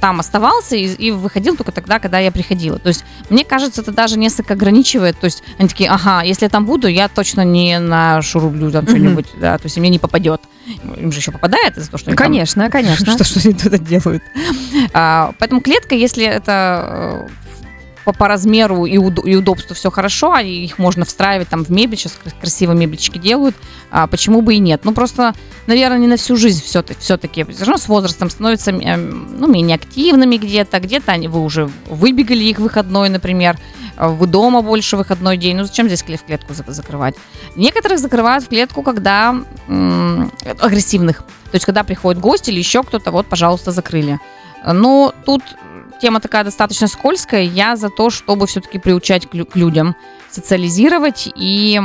там 0.00 0.20
оставался 0.20 0.76
и, 0.76 0.86
и 0.86 1.10
выходил 1.10 1.56
только 1.56 1.72
тогда, 1.72 1.98
когда 1.98 2.18
я 2.18 2.32
приходила. 2.32 2.78
То 2.78 2.88
есть, 2.88 3.04
мне 3.30 3.44
кажется, 3.44 3.82
это 3.82 3.92
даже 3.92 4.18
несколько 4.18 4.54
ограничивает. 4.54 5.18
То 5.18 5.26
есть, 5.26 5.42
они 5.58 5.68
такие, 5.68 5.90
ага, 5.90 6.22
если 6.22 6.44
я 6.44 6.48
там 6.48 6.64
буду, 6.64 6.88
я 6.88 7.08
точно 7.08 7.44
не 7.44 7.78
на 7.78 8.22
шурублю 8.22 8.70
там 8.70 8.84
mm-hmm. 8.84 8.90
что-нибудь, 8.90 9.26
да, 9.40 9.58
то 9.58 9.64
есть, 9.64 9.76
мне 9.76 9.90
не 9.90 9.98
попадет. 9.98 10.40
Им 10.96 11.12
же 11.12 11.18
еще 11.18 11.30
попадает 11.32 11.76
из-за 11.76 11.90
того, 11.90 11.98
что 11.98 12.10
они 12.10 12.16
Конечно, 12.16 12.62
там, 12.62 12.70
конечно. 12.70 13.12
Что, 13.14 13.24
что 13.24 13.40
они 13.44 13.54
туда 13.54 13.78
делают. 13.78 14.22
А, 14.92 15.32
поэтому 15.38 15.60
клетка, 15.60 15.94
если 15.94 16.24
это 16.24 17.28
э, 17.28 17.43
по, 18.04 18.12
по 18.12 18.28
размеру 18.28 18.86
и, 18.86 18.98
уд, 18.98 19.24
и 19.24 19.36
удобству 19.36 19.74
все 19.74 19.90
хорошо, 19.90 20.32
а 20.32 20.42
их 20.42 20.78
можно 20.78 21.04
встраивать 21.04 21.48
там 21.48 21.64
в 21.64 21.70
мебель, 21.70 21.98
сейчас 21.98 22.18
красивые 22.40 22.76
мебельчики 22.76 23.18
делают, 23.18 23.56
а 23.90 24.06
почему 24.06 24.42
бы 24.42 24.54
и 24.54 24.58
нет? 24.58 24.82
Ну, 24.84 24.92
просто, 24.92 25.34
наверное, 25.66 25.98
не 25.98 26.06
на 26.06 26.16
всю 26.16 26.36
жизнь 26.36 26.62
все-таки, 26.62 27.00
все-таки 27.00 27.44
все 27.44 27.64
равно 27.64 27.78
с 27.78 27.88
возрастом 27.88 28.30
становятся 28.30 28.72
ну, 28.72 29.46
менее 29.46 29.76
активными 29.76 30.36
где-то, 30.36 30.80
где-то 30.80 31.12
они, 31.12 31.28
вы 31.28 31.40
уже 31.40 31.70
выбегали 31.88 32.44
их 32.44 32.58
выходной, 32.58 33.08
например, 33.08 33.56
Э, 33.96 34.08
вы 34.08 34.26
дома 34.26 34.62
больше 34.62 34.96
выходной 34.96 35.36
день. 35.36 35.56
Ну 35.56 35.64
зачем 35.64 35.86
здесь 35.86 36.02
в 36.02 36.06
клетку 36.24 36.54
закрывать? 36.66 37.14
Некоторых 37.56 37.98
закрывают 37.98 38.44
в 38.44 38.48
клетку, 38.48 38.82
когда 38.82 39.34
м- 39.68 40.32
агрессивных. 40.60 41.18
То 41.18 41.56
есть, 41.56 41.64
когда 41.64 41.84
приходит 41.84 42.20
гость 42.20 42.48
или 42.48 42.58
еще 42.58 42.82
кто-то, 42.82 43.10
вот, 43.10 43.26
пожалуйста, 43.26 43.70
закрыли. 43.70 44.18
Но 44.66 45.14
тут 45.24 45.42
тема 46.00 46.20
такая 46.20 46.44
достаточно 46.44 46.86
скользкая. 46.86 47.42
Я 47.42 47.76
за 47.76 47.88
то, 47.90 48.10
чтобы 48.10 48.46
все-таки 48.46 48.78
приучать 48.78 49.28
к 49.28 49.56
людям, 49.56 49.96
социализировать. 50.30 51.30
И 51.36 51.80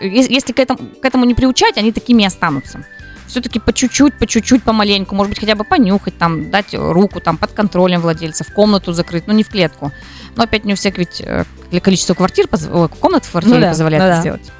если 0.00 0.52
к 0.52 0.58
этому, 0.58 0.78
к 1.00 1.04
этому 1.04 1.24
не 1.24 1.34
приучать, 1.34 1.78
они 1.78 1.92
такими 1.92 2.22
и 2.22 2.26
останутся 2.26 2.84
все-таки 3.32 3.58
по 3.58 3.72
чуть-чуть, 3.72 4.18
по 4.18 4.26
чуть-чуть, 4.26 4.62
помаленьку, 4.62 5.14
может 5.14 5.30
быть, 5.30 5.40
хотя 5.40 5.54
бы 5.54 5.64
понюхать, 5.64 6.18
там, 6.18 6.50
дать 6.50 6.74
руку 6.74 7.18
там 7.18 7.38
под 7.38 7.52
контролем 7.52 8.02
владельца, 8.02 8.44
в 8.44 8.52
комнату 8.52 8.92
закрыть, 8.92 9.26
ну 9.26 9.32
не 9.32 9.42
в 9.42 9.48
клетку. 9.48 9.90
Но 10.36 10.42
опять 10.42 10.66
не 10.66 10.74
у 10.74 10.76
всех 10.76 10.98
ведь 10.98 11.22
э, 11.24 11.44
количество 11.82 12.12
квартир, 12.12 12.46
комнат 12.46 13.24
в 13.24 13.30
квартире 13.30 13.54
ну, 13.54 13.60
да, 13.62 13.68
позволяет 13.70 14.02
ну, 14.02 14.08
да. 14.08 14.20
сделать. 14.20 14.52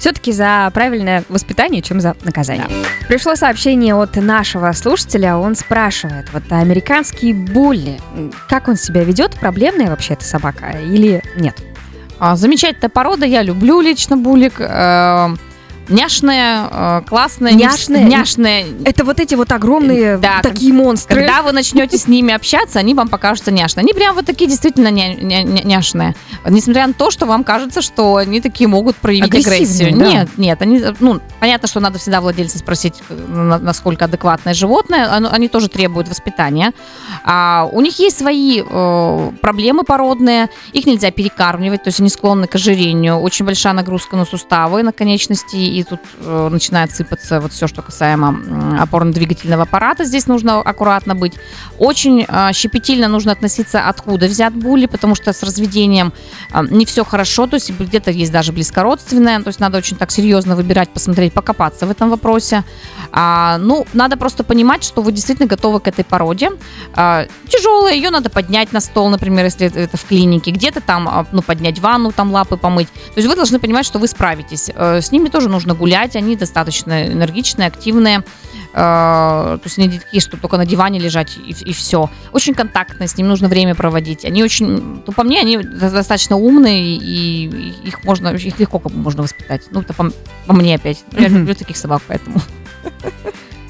Все-таки 0.00 0.32
за 0.32 0.70
правильное 0.72 1.24
воспитание, 1.28 1.82
чем 1.82 2.00
за 2.00 2.16
наказание. 2.22 2.66
Да. 2.68 3.06
Пришло 3.06 3.36
сообщение 3.36 3.94
от 3.94 4.16
нашего 4.16 4.72
слушателя. 4.72 5.36
Он 5.36 5.54
спрашивает, 5.54 6.32
вот 6.32 6.44
американский 6.48 7.34
булли, 7.34 8.00
как 8.48 8.68
он 8.68 8.76
себя 8.76 9.04
ведет? 9.04 9.38
Проблемная 9.38 9.90
вообще 9.90 10.14
эта 10.14 10.24
собака 10.24 10.70
или 10.70 11.22
нет? 11.36 11.54
А, 12.18 12.34
замечательная 12.34 12.88
порода, 12.88 13.26
я 13.26 13.42
люблю 13.42 13.82
лично 13.82 14.16
булик. 14.16 14.58
Няшная, 15.90 16.68
э, 16.70 17.02
классная. 17.06 17.52
Няшная? 17.52 18.04
Няшная. 18.04 18.64
Это 18.84 19.04
вот 19.04 19.20
эти 19.20 19.34
вот 19.34 19.52
огромные 19.52 20.18
да, 20.18 20.40
такие 20.42 20.72
монстры. 20.72 21.20
Когда 21.20 21.42
вы 21.42 21.52
начнете 21.52 21.98
с 21.98 22.06
ними 22.06 22.32
общаться, 22.32 22.78
они 22.78 22.94
вам 22.94 23.08
покажутся 23.08 23.50
няшные. 23.50 23.82
Они 23.82 23.92
прям 23.92 24.14
вот 24.14 24.24
такие 24.24 24.48
действительно 24.48 24.88
ня 24.88 25.14
ня 25.14 25.42
няшные. 25.42 26.14
Несмотря 26.46 26.86
на 26.86 26.94
то, 26.94 27.10
что 27.10 27.26
вам 27.26 27.44
кажется, 27.44 27.82
что 27.82 28.16
они 28.16 28.40
такие 28.40 28.68
могут 28.68 28.96
проявить 28.96 29.34
агрессию. 29.34 29.96
Да. 29.98 30.06
Нет, 30.06 30.28
нет. 30.36 30.62
Они, 30.62 30.82
ну, 31.00 31.20
понятно, 31.40 31.68
что 31.68 31.80
надо 31.80 31.98
всегда 31.98 32.20
владельца 32.20 32.58
спросить, 32.58 32.94
насколько 33.28 34.04
адекватное 34.04 34.54
животное. 34.54 35.10
Они 35.10 35.48
тоже 35.48 35.68
требуют 35.68 36.08
воспитания. 36.08 36.72
А 37.24 37.68
у 37.72 37.80
них 37.80 37.98
есть 37.98 38.18
свои 38.18 38.62
э, 38.62 39.32
проблемы 39.40 39.82
породные. 39.82 40.48
Их 40.72 40.86
нельзя 40.86 41.10
перекармливать, 41.10 41.82
то 41.82 41.88
есть 41.88 42.00
они 42.00 42.08
склонны 42.08 42.46
к 42.46 42.54
ожирению. 42.54 43.18
Очень 43.18 43.44
большая 43.44 43.72
нагрузка 43.72 44.16
на 44.16 44.24
суставы, 44.24 44.82
на 44.82 44.92
конечности 44.92 45.56
и 45.56 45.79
тут 45.84 46.00
э, 46.20 46.48
начинает 46.50 46.94
сыпаться 46.94 47.40
вот 47.40 47.52
все, 47.52 47.66
что 47.66 47.82
касаемо 47.82 48.80
опорно-двигательного 48.80 49.62
аппарата. 49.62 50.04
Здесь 50.04 50.26
нужно 50.26 50.60
аккуратно 50.60 51.14
быть. 51.14 51.34
Очень 51.78 52.26
э, 52.28 52.52
щепетильно 52.52 53.08
нужно 53.08 53.32
относиться, 53.32 53.88
откуда 53.88 54.26
взят 54.26 54.54
були, 54.54 54.86
потому 54.86 55.14
что 55.14 55.32
с 55.32 55.42
разведением 55.42 56.12
э, 56.52 56.66
не 56.70 56.84
все 56.84 57.04
хорошо, 57.04 57.46
то 57.46 57.54
есть 57.54 57.70
где-то 57.70 58.10
есть 58.10 58.32
даже 58.32 58.52
близкородственное, 58.52 59.40
то 59.40 59.48
есть 59.48 59.60
надо 59.60 59.78
очень 59.78 59.96
так 59.96 60.10
серьезно 60.10 60.56
выбирать, 60.56 60.90
посмотреть, 60.90 61.32
покопаться 61.32 61.86
в 61.86 61.90
этом 61.90 62.10
вопросе. 62.10 62.64
А, 63.12 63.58
ну, 63.58 63.86
надо 63.92 64.16
просто 64.16 64.44
понимать, 64.44 64.84
что 64.84 65.02
вы 65.02 65.12
действительно 65.12 65.48
готовы 65.48 65.80
к 65.80 65.88
этой 65.88 66.04
породе. 66.04 66.50
А, 66.94 67.26
тяжелая, 67.48 67.94
ее 67.94 68.10
надо 68.10 68.30
поднять 68.30 68.72
на 68.72 68.80
стол, 68.80 69.08
например, 69.08 69.44
если 69.44 69.66
это 69.66 69.96
в 69.96 70.04
клинике, 70.04 70.50
где-то 70.50 70.80
там, 70.80 71.08
а, 71.08 71.26
ну, 71.32 71.42
поднять 71.42 71.78
ванну, 71.78 72.12
там 72.12 72.32
лапы 72.32 72.56
помыть. 72.56 72.88
То 72.88 73.16
есть 73.16 73.28
вы 73.28 73.36
должны 73.36 73.58
понимать, 73.58 73.86
что 73.86 73.98
вы 73.98 74.08
справитесь. 74.08 74.70
С 74.70 75.12
ними 75.12 75.28
тоже 75.28 75.48
нужно 75.48 75.59
нужно 75.60 75.74
гулять, 75.74 76.16
они 76.16 76.36
достаточно 76.36 77.06
энергичные, 77.06 77.68
активные. 77.68 78.24
Э, 78.72 79.58
то 79.58 79.60
есть 79.64 79.78
они 79.78 79.98
такие, 79.98 80.20
что 80.20 80.36
только 80.36 80.56
на 80.56 80.64
диване 80.64 80.98
лежать 80.98 81.36
и, 81.36 81.50
и 81.50 81.72
все. 81.72 82.08
Очень 82.32 82.54
контактные, 82.54 83.08
с 83.08 83.16
ним 83.16 83.28
нужно 83.28 83.48
время 83.48 83.74
проводить. 83.74 84.24
Они 84.24 84.42
очень, 84.42 85.02
ну, 85.06 85.12
по 85.12 85.22
мне, 85.22 85.40
они 85.40 85.58
достаточно 85.58 86.36
умные, 86.36 86.96
и 86.96 87.74
их 87.84 88.04
можно, 88.04 88.28
их 88.28 88.58
легко 88.58 88.80
можно 88.84 89.22
воспитать. 89.22 89.62
Ну, 89.70 89.80
это 89.80 89.92
по, 89.92 90.10
по 90.46 90.54
мне 90.54 90.76
опять. 90.76 91.04
Я 91.12 91.28
люблю 91.28 91.54
таких 91.54 91.76
собак, 91.76 92.02
поэтому. 92.06 92.40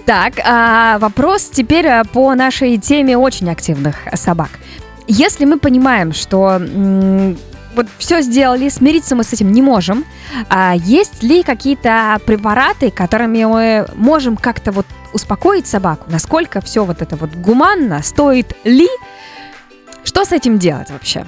Так, 0.06 0.40
а 0.44 0.98
вопрос 0.98 1.50
теперь 1.52 1.86
э, 1.86 2.02
по 2.12 2.34
нашей 2.34 2.78
теме 2.78 3.16
очень 3.16 3.50
активных 3.50 3.96
собак. 4.14 4.50
Если 5.06 5.44
мы 5.44 5.58
понимаем, 5.58 6.12
что 6.12 6.60
вот 7.80 7.88
все 7.96 8.20
сделали, 8.20 8.68
смириться 8.68 9.16
мы 9.16 9.24
с 9.24 9.32
этим 9.32 9.52
не 9.52 9.62
можем. 9.62 10.04
А 10.50 10.74
есть 10.76 11.22
ли 11.22 11.42
какие-то 11.42 12.20
препараты, 12.26 12.90
которыми 12.90 13.44
мы 13.44 13.86
можем 13.94 14.36
как-то 14.36 14.70
вот 14.70 14.86
успокоить 15.14 15.66
собаку? 15.66 16.04
Насколько 16.10 16.60
все 16.60 16.84
вот 16.84 17.00
это 17.00 17.16
вот 17.16 17.30
гуманно? 17.34 18.02
Стоит 18.02 18.54
ли? 18.64 18.88
Что 20.04 20.26
с 20.26 20.32
этим 20.32 20.58
делать 20.58 20.90
вообще? 20.90 21.24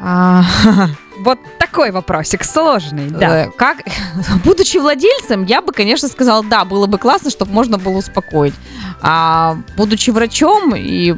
А, 0.00 0.42
вот 1.20 1.38
такой 1.60 1.92
вопросик 1.92 2.42
сложный, 2.42 3.08
да. 3.10 3.44
Э, 3.44 3.50
как, 3.56 3.78
будучи 4.44 4.78
владельцем, 4.78 5.44
я 5.44 5.62
бы, 5.62 5.72
конечно, 5.72 6.08
сказала, 6.08 6.42
да, 6.42 6.64
было 6.64 6.86
бы 6.86 6.98
классно, 6.98 7.30
чтобы 7.30 7.52
можно 7.52 7.78
было 7.78 7.98
успокоить. 7.98 8.54
А 9.00 9.56
будучи 9.76 10.10
врачом 10.10 10.74
и 10.74 11.14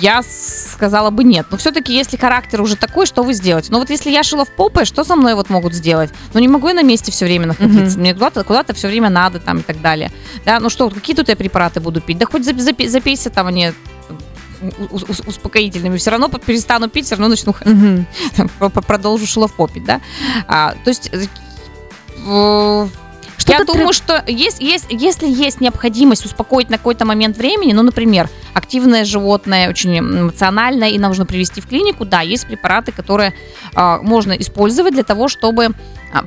я 0.00 0.22
сказала 0.22 1.10
бы 1.10 1.24
нет. 1.24 1.46
Но 1.50 1.56
все-таки, 1.56 1.94
если 1.94 2.16
характер 2.16 2.60
уже 2.60 2.76
такой, 2.76 3.06
что 3.06 3.22
вы 3.22 3.34
сделаете? 3.34 3.68
Ну 3.70 3.78
вот 3.78 3.90
если 3.90 4.10
я 4.10 4.22
шила 4.22 4.44
в 4.44 4.50
попе, 4.50 4.84
что 4.84 5.04
со 5.04 5.16
мной 5.16 5.34
вот 5.34 5.50
могут 5.50 5.74
сделать? 5.74 6.10
Ну 6.32 6.40
не 6.40 6.48
могу 6.48 6.68
я 6.68 6.74
на 6.74 6.82
месте 6.82 7.12
все 7.12 7.24
время 7.24 7.46
находиться. 7.46 7.96
Mm-hmm. 7.96 8.00
Мне 8.00 8.14
куда-то, 8.14 8.44
куда-то 8.44 8.74
все 8.74 8.88
время 8.88 9.10
надо 9.10 9.40
там 9.40 9.58
и 9.58 9.62
так 9.62 9.80
далее. 9.80 10.10
Да, 10.44 10.60
ну 10.60 10.68
что, 10.70 10.90
какие 10.90 11.14
тут 11.14 11.28
я 11.28 11.36
препараты 11.36 11.80
буду 11.80 12.00
пить? 12.00 12.18
Да 12.18 12.26
хоть 12.26 12.44
запейся 12.44 13.30
там 13.30 13.46
они 13.46 13.72
успокоительными, 14.90 15.98
все 15.98 16.10
равно 16.10 16.28
перестану 16.28 16.88
пить, 16.88 17.06
все 17.06 17.16
равно 17.16 17.28
начну 17.28 17.52
mm-hmm. 17.52 18.82
продолжу 18.86 19.26
шиловпопить, 19.26 19.84
да. 19.84 20.00
А, 20.46 20.74
то 20.84 20.88
есть 20.88 21.10
э, 21.12 22.88
что 23.36 23.52
Я 23.52 23.64
думаю, 23.64 23.88
треб... 23.88 23.94
что 23.94 24.24
есть, 24.26 24.60
есть, 24.60 24.86
если 24.88 25.28
есть 25.28 25.60
необходимость 25.60 26.24
успокоить 26.24 26.70
на 26.70 26.78
какой-то 26.78 27.04
момент 27.04 27.36
времени, 27.36 27.72
ну, 27.72 27.82
например, 27.82 28.30
активное 28.54 29.04
животное, 29.04 29.68
очень 29.68 29.98
эмоциональное, 29.98 30.88
и 30.88 30.98
нам 30.98 31.10
нужно 31.10 31.26
привести 31.26 31.60
в 31.60 31.66
клинику, 31.66 32.04
да, 32.04 32.20
есть 32.20 32.46
препараты, 32.46 32.92
которые 32.92 33.34
э, 33.76 33.98
можно 34.02 34.32
использовать 34.32 34.94
для 34.94 35.02
того, 35.02 35.28
чтобы 35.28 35.64
э, 35.64 35.70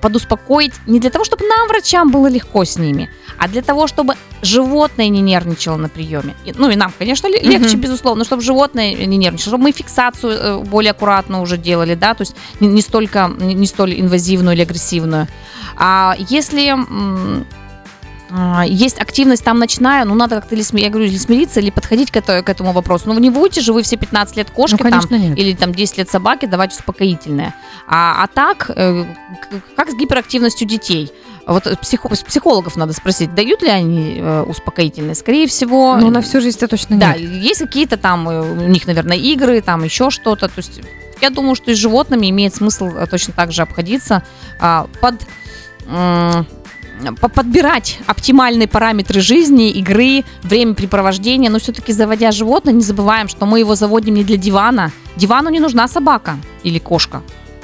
подуспокоить, 0.01 0.73
не 0.87 0.99
для 0.99 1.09
того, 1.09 1.23
чтобы 1.23 1.45
нам, 1.45 1.67
врачам, 1.69 2.11
было 2.11 2.27
легко 2.27 2.65
с 2.65 2.77
ними, 2.77 3.09
а 3.37 3.47
для 3.47 3.61
того, 3.61 3.87
чтобы 3.87 4.15
животное 4.41 5.07
не 5.07 5.21
нервничало 5.21 5.77
на 5.77 5.89
приеме. 5.89 6.35
И, 6.45 6.53
ну, 6.55 6.69
и 6.69 6.75
нам, 6.75 6.91
конечно, 6.99 7.27
легче, 7.27 7.75
mm-hmm. 7.75 7.81
безусловно, 7.81 8.25
чтобы 8.25 8.41
животное 8.41 8.93
не 8.93 9.17
нервничало, 9.17 9.51
чтобы 9.51 9.63
мы 9.63 9.71
фиксацию 9.71 10.31
э, 10.31 10.59
более 10.59 10.91
аккуратно 10.91 11.41
уже 11.41 11.57
делали, 11.57 11.95
да, 11.95 12.13
то 12.13 12.23
есть 12.23 12.35
не, 12.59 12.67
не 12.67 12.81
столько, 12.81 13.31
не, 13.39 13.53
не 13.53 13.67
столь 13.67 13.99
инвазивную 13.99 14.53
или 14.53 14.63
агрессивную. 14.63 15.27
А 15.77 16.15
если 16.29 16.73
а, 16.75 17.43
есть 18.65 18.99
активность 18.99 19.43
там 19.43 19.59
ночная, 19.59 20.03
ну 20.03 20.13
надо 20.13 20.35
как-то, 20.35 20.55
я 20.55 20.89
говорю, 20.89 21.07
или 21.07 21.17
смириться, 21.17 21.59
или 21.59 21.69
подходить 21.69 22.11
к, 22.11 22.17
это, 22.17 22.43
к 22.43 22.49
этому 22.49 22.73
вопросу. 22.73 23.05
Ну 23.07 23.17
не 23.19 23.29
будете 23.29 23.61
же 23.61 23.73
вы 23.73 23.83
все 23.83 23.95
15 23.97 24.35
лет 24.37 24.49
кошки 24.51 24.81
ну, 24.81 24.89
там, 24.89 25.33
или 25.33 25.53
там 25.53 25.73
10 25.73 25.97
лет 25.97 26.09
собаки 26.09 26.45
давать 26.45 26.73
успокоительное. 26.73 27.55
А, 27.87 28.23
а 28.23 28.27
так, 28.27 28.69
э, 28.75 29.05
как 29.75 29.89
с 29.89 29.95
гиперактивностью 29.95 30.67
детей? 30.67 31.11
Вот 31.45 31.63
психо, 31.79 32.09
психологов 32.09 32.75
надо 32.75 32.91
спросить, 32.91 33.33
дают 33.33 33.61
ли 33.61 33.69
они 33.69 34.17
э, 34.19 34.41
успокоительные? 34.43 35.15
Скорее 35.15 35.47
всего... 35.47 35.95
Ну, 35.95 36.09
на 36.09 36.21
всю 36.21 36.41
жизнь 36.41 36.57
это 36.57 36.67
точно 36.67 36.95
нет. 36.95 36.99
Да, 36.99 37.13
есть 37.13 37.61
какие-то 37.61 37.95
там, 37.95 38.27
э, 38.27 38.41
у 38.41 38.67
них, 38.67 38.85
наверное, 38.85 39.15
игры, 39.15 39.61
там 39.61 39.85
еще 39.85 40.09
что-то. 40.09 40.49
То 40.49 40.57
есть 40.57 40.81
я 41.21 41.29
думаю, 41.29 41.55
что 41.55 41.71
и 41.71 41.73
с 41.73 41.77
животными 41.77 42.29
имеет 42.29 42.53
смысл 42.53 42.91
точно 43.09 43.33
так 43.33 43.53
же 43.53 43.61
обходиться 43.61 44.23
а, 44.59 44.87
под 44.99 45.15
подбирать 47.19 47.99
оптимальные 48.07 48.67
параметры 48.67 49.21
жизни, 49.21 49.71
игры, 49.71 50.23
времяпрепровождения, 50.43 51.49
но 51.49 51.59
все-таки 51.59 51.93
заводя 51.93 52.31
животное, 52.31 52.73
не 52.73 52.81
забываем, 52.81 53.27
что 53.27 53.45
мы 53.45 53.59
его 53.59 53.75
заводим 53.75 54.15
не 54.15 54.23
для 54.23 54.37
дивана. 54.37 54.91
Дивану 55.15 55.49
не 55.49 55.59
нужна 55.59 55.87
собака 55.87 56.37
или 56.63 56.79
кошка. 56.79 57.21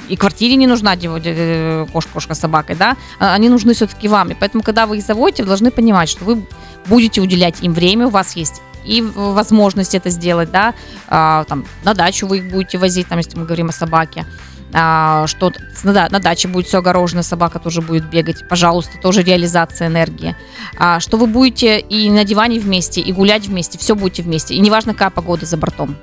И 0.08 0.16
квартире 0.16 0.56
не 0.56 0.66
нужна 0.66 0.96
кошка, 0.96 2.10
кошка 2.12 2.34
с 2.34 2.40
собакой, 2.40 2.76
да? 2.76 2.96
А, 3.18 3.34
они 3.34 3.48
нужны 3.48 3.72
все-таки 3.72 4.06
вам. 4.08 4.30
И 4.30 4.34
поэтому, 4.34 4.62
когда 4.62 4.86
вы 4.86 4.98
их 4.98 5.04
заводите, 5.04 5.42
вы 5.42 5.48
должны 5.48 5.70
понимать, 5.70 6.08
что 6.08 6.24
вы 6.24 6.44
будете 6.86 7.20
уделять 7.20 7.62
им 7.62 7.72
время, 7.72 8.06
у 8.06 8.10
вас 8.10 8.36
есть 8.36 8.60
и 8.84 9.00
возможность 9.00 9.94
это 9.94 10.10
сделать, 10.10 10.50
да, 10.50 10.74
а, 11.08 11.44
там, 11.44 11.64
на 11.84 11.94
дачу 11.94 12.26
вы 12.26 12.38
их 12.38 12.50
будете 12.50 12.78
возить, 12.78 13.08
там, 13.08 13.18
если 13.18 13.38
мы 13.38 13.46
говорим 13.46 13.70
о 13.70 13.72
собаке, 13.72 14.26
а, 14.74 15.26
что 15.28 15.52
на, 15.84 16.08
на 16.10 16.18
даче 16.18 16.48
будет 16.48 16.66
все 16.66 16.78
огорожено, 16.78 17.22
собака 17.22 17.58
тоже 17.58 17.80
будет 17.80 18.04
бегать, 18.10 18.46
пожалуйста, 18.48 18.98
тоже 19.00 19.22
реализация 19.22 19.86
энергии. 19.88 20.36
А, 20.76 20.98
что 21.00 21.16
вы 21.16 21.26
будете 21.26 21.78
и 21.78 22.10
на 22.10 22.24
диване 22.24 22.58
вместе, 22.58 23.00
и 23.00 23.12
гулять 23.12 23.46
вместе, 23.46 23.78
все 23.78 23.94
будете 23.94 24.22
вместе, 24.22 24.54
и 24.54 24.58
неважно, 24.58 24.92
какая 24.92 25.10
погода 25.10 25.46
за 25.46 25.56
бортом. 25.56 25.96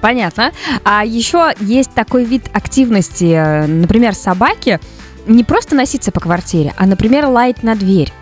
Понятно. 0.00 0.52
А 0.82 1.04
еще 1.04 1.52
есть 1.60 1.92
такой 1.92 2.24
вид 2.24 2.46
активности, 2.52 3.66
например, 3.66 4.14
собаки, 4.14 4.80
не 5.26 5.44
просто 5.44 5.76
носиться 5.76 6.10
по 6.10 6.20
квартире, 6.20 6.74
а, 6.76 6.86
например, 6.86 7.26
лаять 7.26 7.62
на 7.62 7.76
дверь. 7.76 8.12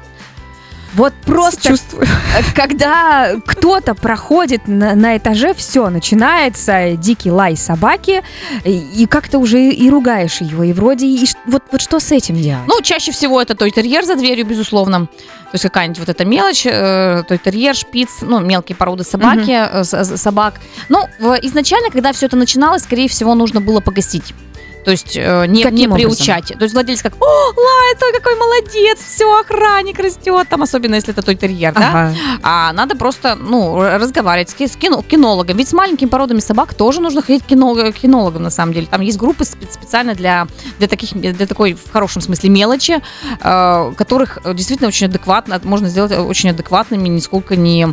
Вот 0.94 1.12
просто, 1.24 1.68
Чувствую. 1.68 2.06
когда 2.54 3.36
кто-то 3.46 3.94
проходит 3.94 4.66
на, 4.66 4.94
на 4.94 5.16
этаже, 5.16 5.54
все, 5.54 5.88
начинается 5.88 6.96
дикий 6.96 7.30
лай 7.30 7.56
собаки, 7.56 8.22
и, 8.64 8.78
и 8.78 9.06
как-то 9.06 9.38
уже 9.38 9.70
и 9.70 9.90
ругаешь 9.90 10.40
его, 10.40 10.64
и 10.64 10.72
вроде, 10.72 11.06
и 11.06 11.26
вот, 11.46 11.62
вот 11.70 11.80
что 11.80 12.00
с 12.00 12.10
этим 12.10 12.36
делать? 12.36 12.64
Ну, 12.66 12.80
чаще 12.82 13.12
всего 13.12 13.40
это 13.40 13.54
той 13.54 13.70
терьер 13.70 14.04
за 14.04 14.16
дверью, 14.16 14.46
безусловно. 14.46 15.06
То 15.06 15.54
есть 15.54 15.64
какая-нибудь 15.64 15.98
вот 15.98 16.08
эта 16.08 16.24
мелочь, 16.24 16.64
э, 16.64 17.24
той 17.26 17.38
терьер, 17.38 17.74
шпиц, 17.74 18.18
ну, 18.22 18.38
мелкие 18.40 18.76
породы 18.76 19.02
собаки, 19.02 19.80
угу. 19.80 19.80
э, 19.82 20.16
собак. 20.16 20.54
Ну, 20.88 21.06
изначально, 21.42 21.90
когда 21.90 22.12
все 22.12 22.26
это 22.26 22.36
начиналось, 22.36 22.82
скорее 22.82 23.08
всего, 23.08 23.34
нужно 23.34 23.60
было 23.60 23.80
погасить. 23.80 24.34
То 24.84 24.90
есть 24.90 25.16
э, 25.16 25.46
не, 25.46 25.62
Каким 25.62 25.78
не 25.78 25.86
образом? 25.86 26.10
приучать. 26.10 26.46
То 26.48 26.62
есть 26.62 26.74
владелец 26.74 27.02
как, 27.02 27.12
о, 27.20 27.24
лает, 27.24 28.02
ой, 28.02 28.12
какой 28.14 28.34
молодец, 28.36 28.98
все, 28.98 29.40
охранник 29.40 29.98
растет, 29.98 30.48
там, 30.48 30.62
особенно 30.62 30.94
если 30.94 31.12
это 31.12 31.22
той 31.22 31.34
терьер, 31.34 31.74
да? 31.74 31.88
Ага. 31.90 32.14
А 32.42 32.72
надо 32.72 32.96
просто, 32.96 33.34
ну, 33.34 33.80
разговаривать 33.82 34.50
с, 34.50 34.54
ки- 34.54 34.66
с 34.66 34.76
кино- 34.76 35.02
кинологом. 35.02 35.56
Ведь 35.58 35.68
с 35.68 35.72
маленькими 35.74 36.08
породами 36.08 36.40
собак 36.40 36.74
тоже 36.74 37.00
нужно 37.00 37.20
ходить 37.20 37.42
к 37.42 37.46
кино- 37.46 37.92
кинологам, 37.92 38.42
на 38.42 38.50
самом 38.50 38.72
деле. 38.72 38.86
Там 38.86 39.02
есть 39.02 39.18
группы 39.18 39.44
спе- 39.44 39.70
специально 39.70 40.14
для, 40.14 40.46
для, 40.78 40.88
таких, 40.88 41.12
для 41.12 41.46
такой, 41.46 41.74
в 41.74 41.90
хорошем 41.92 42.22
смысле, 42.22 42.48
мелочи, 42.50 43.02
э, 43.40 43.92
которых 43.96 44.38
э, 44.44 44.54
действительно 44.54 44.88
очень 44.88 45.08
адекватно, 45.08 45.60
можно 45.64 45.88
сделать 45.88 46.12
очень 46.12 46.50
адекватными, 46.50 47.08
нисколько 47.08 47.54
не, 47.56 47.88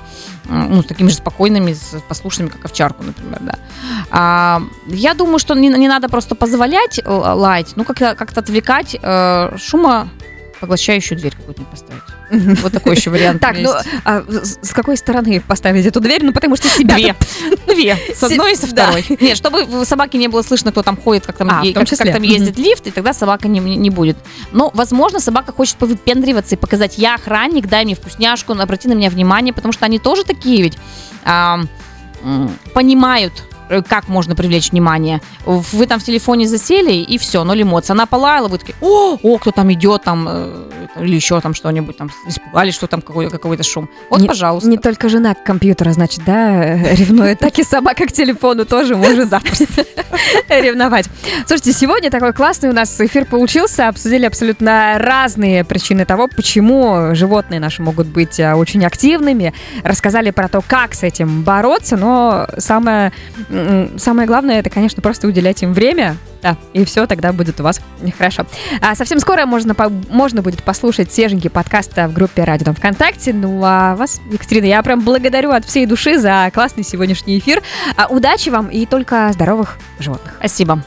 ну, 0.45 0.83
такими 0.83 1.09
же 1.09 1.15
спокойными, 1.15 1.75
послушными, 2.07 2.47
как 2.47 2.63
овчарку, 2.65 3.03
например, 3.03 3.39
да. 3.41 3.59
А, 4.09 4.61
я 4.87 5.13
думаю, 5.13 5.39
что 5.39 5.53
не, 5.53 5.67
не 5.67 5.87
надо 5.89 6.07
просто 6.07 6.33
позволять 6.35 6.76
э, 7.03 7.09
лаять, 7.09 7.73
ну, 7.75 7.83
как-то, 7.83 8.15
как-то 8.15 8.39
отвлекать 8.39 8.95
э, 9.01 9.57
шума 9.57 10.09
поглощающую 10.59 11.17
дверь 11.17 11.35
какую-нибудь 11.35 11.67
поставить. 11.67 12.03
Вот 12.61 12.73
такой 12.73 12.95
еще 12.95 13.09
вариант. 13.09 13.41
Так, 13.41 13.57
ну, 13.59 13.71
а 14.03 14.23
с 14.29 14.73
какой 14.73 14.97
стороны 14.97 15.39
поставить 15.39 15.85
эту 15.85 15.99
дверь? 15.99 16.23
Ну, 16.23 16.33
потому 16.33 16.55
что 16.55 16.67
себя 16.67 16.95
Две. 16.95 17.15
Две. 17.67 17.97
С 18.13 18.23
одной 18.29 18.53
и 18.53 18.55
со 18.55 18.67
второй. 18.67 19.05
Нет, 19.21 19.37
чтобы 19.37 19.85
собаке 19.85 20.17
не 20.17 20.27
было 20.27 20.41
слышно, 20.41 20.71
кто 20.71 20.83
там 20.83 20.97
ходит, 20.97 21.25
как 21.25 21.37
там, 21.37 21.49
А, 21.49 21.63
как, 21.73 21.87
как 21.87 22.11
там 22.11 22.21
ездит 22.21 22.57
лифт, 22.57 22.87
и 22.87 22.91
тогда 22.91 23.13
собака 23.13 23.47
не, 23.47 23.59
не 23.59 23.89
будет. 23.89 24.17
Но, 24.51 24.71
возможно, 24.73 25.19
собака 25.19 25.53
хочет 25.53 25.77
повыпендриваться 25.77 26.55
и 26.55 26.57
показать, 26.57 26.97
я 26.97 27.15
охранник, 27.15 27.67
дай 27.67 27.85
мне 27.85 27.95
вкусняшку, 27.95 28.53
обрати 28.53 28.87
на 28.87 28.93
меня 28.93 29.09
внимание, 29.09 29.53
потому 29.53 29.71
что 29.71 29.85
они 29.85 29.99
тоже 29.99 30.23
такие 30.23 30.63
ведь 30.63 30.77
понимают, 32.73 33.43
как 33.87 34.07
можно 34.07 34.35
привлечь 34.35 34.71
внимание. 34.71 35.21
Вы 35.45 35.85
там 35.87 35.99
в 35.99 36.03
телефоне 36.03 36.47
засели, 36.47 36.93
и 36.93 37.17
все, 37.17 37.43
ноль 37.43 37.61
эмоций. 37.63 37.93
Она 37.93 38.05
полаяла, 38.05 38.47
вы 38.47 38.57
такие, 38.57 38.75
о, 38.81 39.17
о, 39.21 39.37
кто 39.37 39.51
там 39.51 39.71
идет, 39.73 40.03
там, 40.03 40.27
э, 40.29 40.69
или 41.01 41.15
еще 41.15 41.39
там 41.41 41.53
что-нибудь, 41.53 41.97
там, 41.97 42.09
испугались, 42.27 42.73
что 42.75 42.87
там 42.87 43.01
какой- 43.01 43.29
какой-то 43.29 43.63
шум. 43.63 43.89
Вот, 44.09 44.21
Не- 44.21 44.27
пожалуйста. 44.27 44.69
Не 44.69 44.77
только 44.77 45.09
жена 45.09 45.33
к 45.35 45.43
компьютеру, 45.43 45.91
значит, 45.91 46.21
да, 46.25 46.63
э, 46.63 46.95
ревнует, 46.95 47.39
так 47.39 47.57
и 47.59 47.63
собака 47.63 48.05
к 48.05 48.11
телефону 48.11 48.65
тоже 48.65 48.95
может 48.95 49.29
запросто 49.29 49.85
ревновать. 50.49 51.07
Слушайте, 51.45 51.73
сегодня 51.73 52.09
такой 52.09 52.33
классный 52.33 52.69
у 52.69 52.73
нас 52.73 52.99
эфир 52.99 53.25
получился. 53.25 53.87
Обсудили 53.87 54.25
абсолютно 54.25 54.95
разные 54.97 55.63
причины 55.63 56.05
того, 56.05 56.27
почему 56.27 57.13
животные 57.13 57.59
наши 57.59 57.81
могут 57.81 58.07
быть 58.07 58.39
очень 58.39 58.85
активными. 58.85 59.53
Рассказали 59.83 60.31
про 60.31 60.47
то, 60.47 60.61
как 60.65 60.93
с 60.93 61.03
этим 61.03 61.43
бороться, 61.43 61.97
но 61.97 62.47
самое, 62.57 63.11
самое 63.97 64.27
главное, 64.27 64.59
это, 64.59 64.69
конечно, 64.69 65.01
просто 65.01 65.27
уделять 65.27 65.61
им 65.63 65.73
время, 65.73 66.17
да, 66.41 66.57
и 66.73 66.85
все, 66.85 67.07
тогда 67.07 67.33
будет 67.33 67.59
у 67.59 67.63
вас 67.63 67.81
хорошо. 68.17 68.45
А 68.81 68.95
совсем 68.95 69.19
скоро 69.19 69.45
можно, 69.45 69.75
по- 69.75 69.91
можно 70.09 70.41
будет 70.41 70.63
послушать 70.63 71.11
свеженький 71.11 71.49
подкаст 71.49 71.95
в 71.95 72.13
группе 72.13 72.43
Радио 72.43 72.73
ВКонтакте. 72.73 73.33
Ну, 73.33 73.61
а 73.63 73.95
вас, 73.95 74.21
Екатерина, 74.31 74.65
я 74.65 74.83
прям 74.83 75.01
благодарю 75.01 75.51
от 75.51 75.65
всей 75.65 75.85
души 75.85 76.19
за 76.19 76.51
классный 76.53 76.83
сегодняшний 76.83 77.39
эфир. 77.39 77.61
А, 77.95 78.07
удачи 78.07 78.49
вам 78.49 78.67
и 78.67 78.85
только 78.85 79.29
здоровых 79.33 79.77
животных. 79.99 80.35
Спасибо. 80.39 80.83